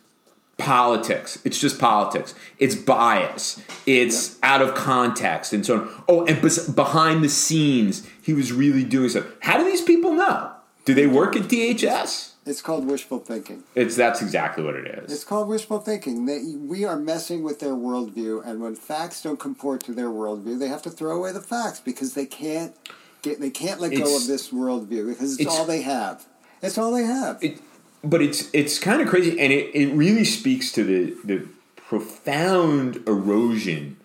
politics. 0.58 1.40
It's 1.44 1.60
just 1.60 1.80
politics. 1.80 2.34
It's 2.60 2.76
bias. 2.76 3.62
It's 3.86 4.38
out 4.44 4.62
of 4.62 4.76
context, 4.76 5.54
and 5.54 5.66
so 5.66 5.82
on. 5.82 6.04
Oh, 6.08 6.26
and 6.26 6.42
bes- 6.42 6.70
behind 6.70 7.24
the 7.24 7.30
scenes, 7.30 8.08
he 8.22 8.34
was 8.34 8.52
really 8.52 8.84
doing 8.84 9.10
stuff. 9.10 9.26
How 9.42 9.58
do 9.58 9.64
these 9.66 9.82
people 9.82 10.14
know? 10.14 10.52
Do 10.86 10.94
they 10.94 11.08
work 11.08 11.36
at 11.36 11.44
DHS? 11.44 12.32
It's 12.46 12.62
called 12.62 12.86
wishful 12.86 13.20
thinking. 13.20 13.64
It's 13.74 13.96
that's 13.96 14.22
exactly 14.22 14.66
what 14.66 14.76
it 14.76 14.86
is. 14.86 15.12
It's 15.14 15.24
called 15.24 15.48
wishful 15.48 15.80
thinking. 15.80 16.26
They, 16.26 16.42
we 16.58 16.84
are 16.84 16.98
messing 16.98 17.42
with 17.42 17.62
their 17.62 17.72
worldview, 17.72 18.46
and 18.46 18.62
when 18.62 18.76
facts 18.76 19.22
don't 19.22 19.40
comport 19.40 19.82
to 19.86 19.94
their 19.94 20.10
worldview, 20.10 20.60
they 20.60 20.68
have 20.68 20.82
to 20.82 20.90
throw 20.90 21.16
away 21.16 21.32
the 21.32 21.40
facts 21.42 21.80
because 21.80 22.16
they 22.16 22.26
can't 22.26 22.76
get 23.22 23.40
they 23.40 23.50
can't 23.50 23.80
let 23.80 23.96
go 23.96 24.18
of 24.18 24.28
this 24.28 24.52
worldview 24.52 25.08
because 25.08 25.34
it's, 25.34 25.42
it's- 25.42 25.58
all 25.58 25.66
they 25.66 25.82
have. 25.84 26.26
It's 26.62 26.78
all 26.78 26.94
they 26.94 27.04
have. 27.04 27.42
it, 27.44 27.60
but 28.04 28.22
it's 28.22 28.50
it's 28.54 28.80
kind 28.80 29.02
of 29.02 29.08
crazy, 29.08 29.40
and 29.40 29.54
it, 29.54 29.74
it 29.74 29.94
really 29.94 30.26
speaks 30.26 30.72
to 30.74 30.84
the 30.84 31.16
the 31.24 31.48
profound 31.76 32.98
erosion 33.08 33.98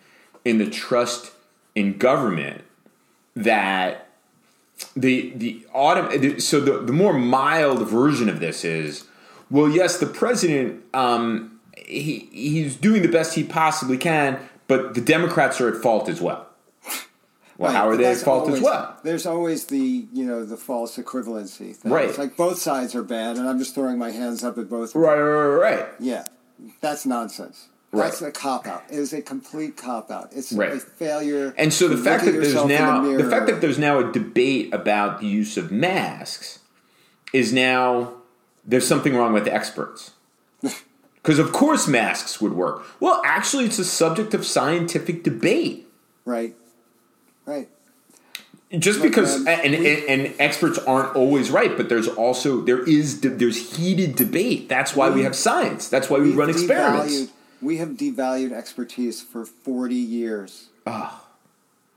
in 0.45 0.59
the 0.59 0.69
trust 0.69 1.33
in 1.75 1.99
government 1.99 2.63
that 3.35 4.09
the 4.97 5.33
the 5.35 5.67
autumn. 5.73 6.41
So 6.41 6.61
the 6.61 6.81
the 6.81 6.93
more 6.93 7.13
mild 7.13 7.89
version 7.89 8.29
of 8.29 8.41
this 8.41 8.65
is, 8.65 9.07
well, 9.51 9.69
yes, 9.69 9.99
the 9.99 10.07
president 10.07 10.83
um, 10.95 11.61
he 11.77 12.29
he's 12.33 12.77
doing 12.77 13.03
the 13.03 13.09
best 13.09 13.35
he 13.35 13.45
possibly 13.45 13.99
can, 13.99 14.39
but 14.69 14.95
the 14.95 15.01
Democrats 15.01 15.61
are 15.61 15.75
at 15.75 15.83
fault 15.83 16.09
as 16.09 16.21
well. 16.21 16.48
Well, 17.59 17.73
Right, 17.73 17.77
how 17.77 17.89
are 17.89 17.97
they 17.97 18.05
at 18.07 18.19
fault 18.19 18.45
always- 18.45 18.59
as 18.59 18.63
well? 18.63 18.97
There's 19.03 19.27
always 19.27 19.65
the 19.67 20.07
you 20.13 20.25
know 20.25 20.45
the 20.45 20.57
false 20.57 20.97
equivalency 20.97 21.75
thing. 21.75 21.91
Right. 21.93 22.09
It's 22.09 22.17
like 22.19 22.37
both 22.37 22.59
sides 22.59 22.95
are 22.95 23.03
bad, 23.03 23.37
and 23.37 23.49
I'm 23.49 23.59
just 23.59 23.75
throwing 23.75 23.99
my 23.99 24.11
hands 24.13 24.45
up 24.45 24.57
at 24.59 24.69
both. 24.71 24.95
Right, 24.95 25.19
right, 25.19 25.47
right, 25.47 25.75
right. 25.77 25.87
Yeah, 25.99 26.25
that's 26.81 27.05
nonsense. 27.05 27.67
Right. 27.91 28.05
That's 28.05 28.21
a 28.23 28.31
cop 28.31 28.67
out. 28.67 28.85
It 28.91 28.99
is 28.99 29.13
a 29.15 29.23
complete 29.23 29.77
cop 29.79 30.11
out. 30.11 30.29
It's 30.37 30.53
Right. 30.53 30.75
a 30.75 30.79
failure. 30.79 31.55
And 31.57 31.73
so 31.73 31.89
the 31.89 31.97
fact 31.97 32.27
that 32.27 32.33
there's 32.33 32.55
now 32.55 33.01
the, 33.01 33.09
mirror. 33.17 33.31
fact 33.31 33.47
that 33.47 33.61
there's 33.63 33.79
now 33.79 33.99
a 33.99 34.13
debate 34.13 34.73
about 34.75 35.21
the 35.21 35.27
use 35.27 35.57
of 35.57 35.73
masks 35.73 36.59
is 37.33 37.51
now 37.53 38.13
there's 38.65 38.87
something 38.87 39.17
wrong 39.17 39.33
with 39.33 39.49
experts. 39.49 40.13
Because 41.23 41.39
of 41.41 41.53
course 41.53 41.87
masks 41.89 42.41
would 42.41 42.55
work. 42.55 42.85
Well, 43.01 43.21
actually, 43.25 43.65
it's 43.67 43.79
a 43.79 43.85
subject 43.85 44.33
of 44.35 44.47
scientific 44.47 45.25
debate. 45.25 45.87
right, 46.25 46.55
right. 47.49 47.69
Just 48.79 48.99
Look, 49.01 49.09
because 49.09 49.41
man, 49.41 49.61
and, 49.65 49.79
we- 49.83 50.07
and, 50.07 50.27
and 50.27 50.35
experts 50.39 50.79
aren't 50.81 51.17
always 51.17 51.51
right, 51.51 51.75
but 51.75 51.89
there's 51.89 52.07
also 52.07 52.61
there 52.61 52.83
is 52.87 53.23
there's 53.23 53.77
heated 53.77 54.15
debate. 54.15 54.69
That's 54.69 54.95
why 54.95 55.09
we 55.09 55.17
We- 55.17 55.23
have 55.23 55.35
science. 55.35 55.89
That's 55.89 56.11
why 56.11 56.19
we 56.19 56.33
run 56.33 56.51
experiments. 56.51 57.15
devalued- 57.15 57.31
we 57.63 57.79
have 57.79 57.89
devalued 57.91 58.53
expertise 58.53 59.23
for 59.23 59.45
40 59.47 59.95
years. 59.95 60.67
Ah. 60.87 61.25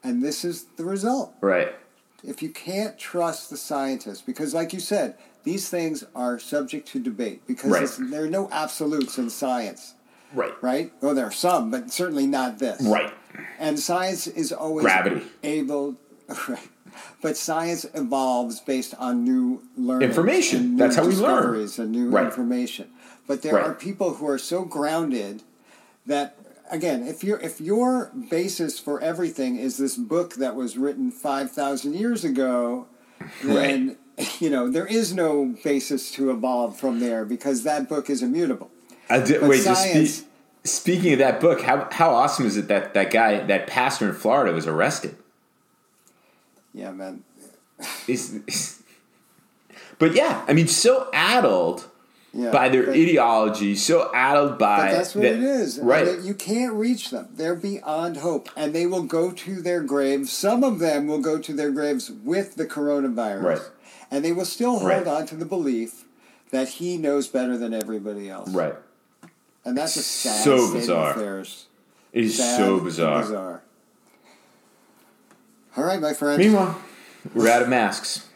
And 0.04 0.24
this 0.24 0.44
is 0.46 0.64
the 0.78 0.86
result. 0.86 1.34
Right. 1.42 1.76
If 2.24 2.42
you 2.42 2.50
can't 2.50 2.98
trust 2.98 3.50
the 3.50 3.58
scientists, 3.58 4.22
because 4.22 4.54
like 4.54 4.72
you 4.74 4.80
said, 4.80 5.16
these 5.44 5.68
things 5.70 6.06
are 6.16 6.40
subject 6.40 6.88
to 6.94 7.00
debate 7.00 7.42
because 7.48 8.00
Right. 8.00 8.10
there 8.12 8.24
are 8.24 8.28
no 8.30 8.48
absolutes 8.52 9.18
in 9.18 9.30
science, 9.30 9.94
Right. 10.34 10.54
right? 10.62 10.94
Well, 11.02 11.14
there 11.16 11.26
are 11.26 11.32
some, 11.32 11.72
but 11.72 11.92
certainly 11.92 12.28
not 12.28 12.60
this. 12.60 12.82
Right. 12.82 13.14
And 13.60 13.80
science 13.80 14.28
is 14.28 14.52
always 14.52 14.84
Gravity. 14.86 15.24
able, 15.44 15.96
right. 16.48 16.68
But 17.22 17.38
science 17.38 17.86
evolves 17.94 18.60
based 18.60 18.94
on 18.98 19.24
new 19.24 19.62
learning, 19.78 20.10
Information. 20.10 20.72
new 20.72 20.78
That's 20.78 20.96
how 20.96 21.06
we 21.06 21.16
learn. 21.16 21.70
and 21.78 21.92
new 21.92 22.10
Right. 22.10 22.26
information. 22.26 22.90
But 23.28 23.42
there 23.44 23.56
Right. 23.56 23.66
are 23.68 23.74
people 23.74 24.16
who 24.16 24.28
are 24.28 24.38
so 24.38 24.64
grounded 24.64 25.44
that 26.06 26.36
again, 26.70 27.04
if 27.04 27.24
your 27.24 27.40
if 27.40 27.62
your 27.62 28.12
basis 28.30 28.80
for 28.80 29.00
everything 29.02 29.56
is 29.58 29.78
this 29.78 29.96
book 29.96 30.36
that 30.36 30.56
was 30.56 30.78
written 30.78 31.12
five 31.12 31.52
thousand 31.52 31.94
years 31.94 32.24
ago, 32.26 32.88
then 33.44 33.98
you 34.40 34.50
know 34.50 34.70
there 34.70 34.86
is 34.88 35.14
no 35.14 35.56
basis 35.64 36.12
to 36.12 36.30
evolve 36.32 36.78
from 36.78 37.00
there 37.00 37.24
because 37.24 37.64
that 37.64 37.88
book 37.88 38.10
is 38.10 38.22
immutable. 38.22 38.70
I 39.12 39.20
did, 39.24 39.42
wait, 39.42 39.64
just 39.64 39.84
science- 39.84 40.24
speaking 40.64 41.14
of 41.14 41.20
that 41.20 41.40
book, 41.42 41.62
how 41.62 41.88
how 41.92 42.12
awesome 42.12 42.46
is 42.46 42.58
it 42.58 42.68
that 42.70 42.94
that 42.94 43.12
guy, 43.12 43.40
that 43.46 43.68
pastor 43.68 44.10
in 44.10 44.16
Florida, 44.16 44.54
was 44.54 44.68
arrested? 44.68 45.16
Yeah, 46.74 46.92
man. 46.92 47.24
Is- 48.08 48.40
is- 48.48 48.82
but 50.00 50.14
yeah, 50.16 50.44
I 50.48 50.54
mean, 50.54 50.68
so 50.68 51.10
addled 51.14 51.88
Yeah, 52.34 52.52
by 52.52 52.70
their 52.70 52.84
but- 52.88 52.96
ideology, 52.96 53.76
so 53.76 54.10
addled 54.14 54.58
by 54.58 54.92
that's 54.92 55.14
what 55.16 55.24
that- 55.24 55.34
it 55.34 55.44
is. 55.44 55.80
Right? 55.80 56.20
You 56.22 56.34
can't 56.34 56.74
reach 56.74 57.10
them. 57.10 57.28
They're 57.36 57.56
beyond 57.56 58.18
hope. 58.18 58.50
And 58.56 58.74
they 58.74 58.86
will 58.86 59.04
go 59.04 59.32
to 59.32 59.62
their 59.62 59.82
graves. 59.82 60.32
Some 60.32 60.64
of 60.64 60.80
them 60.80 61.08
will 61.08 61.20
go 61.20 61.38
to 61.40 61.54
their 61.54 61.72
graves 61.72 62.10
with 62.24 62.56
the 62.56 62.66
coronavirus. 62.66 63.44
Right. 63.44 63.62
And 64.10 64.24
they 64.24 64.32
will 64.32 64.46
still 64.46 64.80
hold 64.80 64.86
Right. 64.92 65.08
on 65.08 65.26
to 65.28 65.36
the 65.36 65.46
belief 65.46 66.06
that 66.52 66.68
he 66.80 66.98
knows 66.98 67.28
better 67.28 67.58
than 67.58 67.74
everybody 67.74 68.30
else. 68.30 68.50
right. 68.52 68.76
And 69.66 69.78
that's 69.78 69.96
a 69.96 70.02
sad 70.04 70.44
So 70.44 70.74
bizarre. 70.74 71.12
affairs. 71.12 71.68
It 72.14 72.24
is 72.26 72.38
Sad 72.38 72.58
so 72.58 72.80
bizarre. 72.80 73.22
bizarre. 73.22 73.62
All 75.78 75.84
right, 75.84 76.02
my 76.02 76.14
friend. 76.14 76.38
Meanwhile, 76.42 76.82
we're 77.34 77.48
out 77.50 77.62
of 77.62 77.70
masks. 77.70 78.28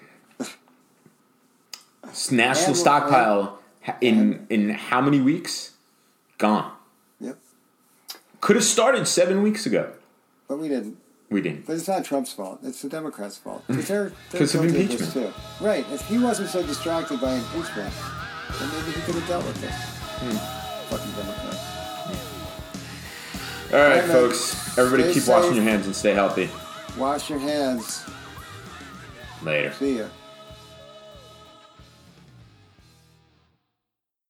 National 2.32 2.68
And- 2.70 2.78
stockpile 2.78 3.60
in 4.00 4.46
in 4.50 4.70
how 4.70 5.02
many 5.02 5.20
weeks? 5.20 5.72
Gone. 6.38 6.72
Yep. 7.20 7.38
Could 8.42 8.56
have 8.56 8.66
started 8.66 9.08
seven 9.08 9.42
weeks 9.42 9.66
ago. 9.66 9.92
But 10.48 10.60
we 10.60 10.70
didn't. 10.70 10.98
We 11.30 11.42
didn't. 11.42 11.66
But 11.66 11.76
it's 11.78 11.88
not 11.88 12.06
Trump's 12.06 12.32
fault. 12.32 12.60
It's 12.64 12.82
the 12.84 12.90
Democrats' 12.90 13.38
fault. 13.38 13.64
Because 13.68 13.88
they're, 13.88 14.12
they're 14.32 14.40
'Cause 14.42 14.56
of 14.56 14.66
impeachment. 14.66 15.12
too. 15.12 15.34
Right. 15.60 15.86
If 15.92 16.02
he 16.08 16.18
wasn't 16.20 16.50
so 16.50 16.62
distracted 16.64 17.20
by 17.20 17.34
impeachment, 17.34 17.92
then 18.60 18.70
maybe 18.70 18.92
he 18.92 19.02
could 19.02 19.16
have 19.16 19.28
dealt 19.28 19.46
with 19.46 19.60
this. 19.62 19.74
Hmm. 19.74 20.65
Fucking 20.96 21.12
Democrats. 21.12 21.62
All 23.74 23.80
right, 23.80 24.04
folks. 24.06 24.78
Everybody 24.78 25.12
Stay 25.12 25.20
keep 25.20 25.28
washing 25.30 25.50
safe. 25.50 25.56
your 25.56 25.64
hands 25.66 25.86
and 25.88 25.96
stay 25.96 26.14
healthy. 26.14 26.50
Wash 26.98 27.30
your 27.30 27.40
hands. 27.40 28.06
Later. 29.44 29.74
See 29.74 29.98
ya. 30.00 30.06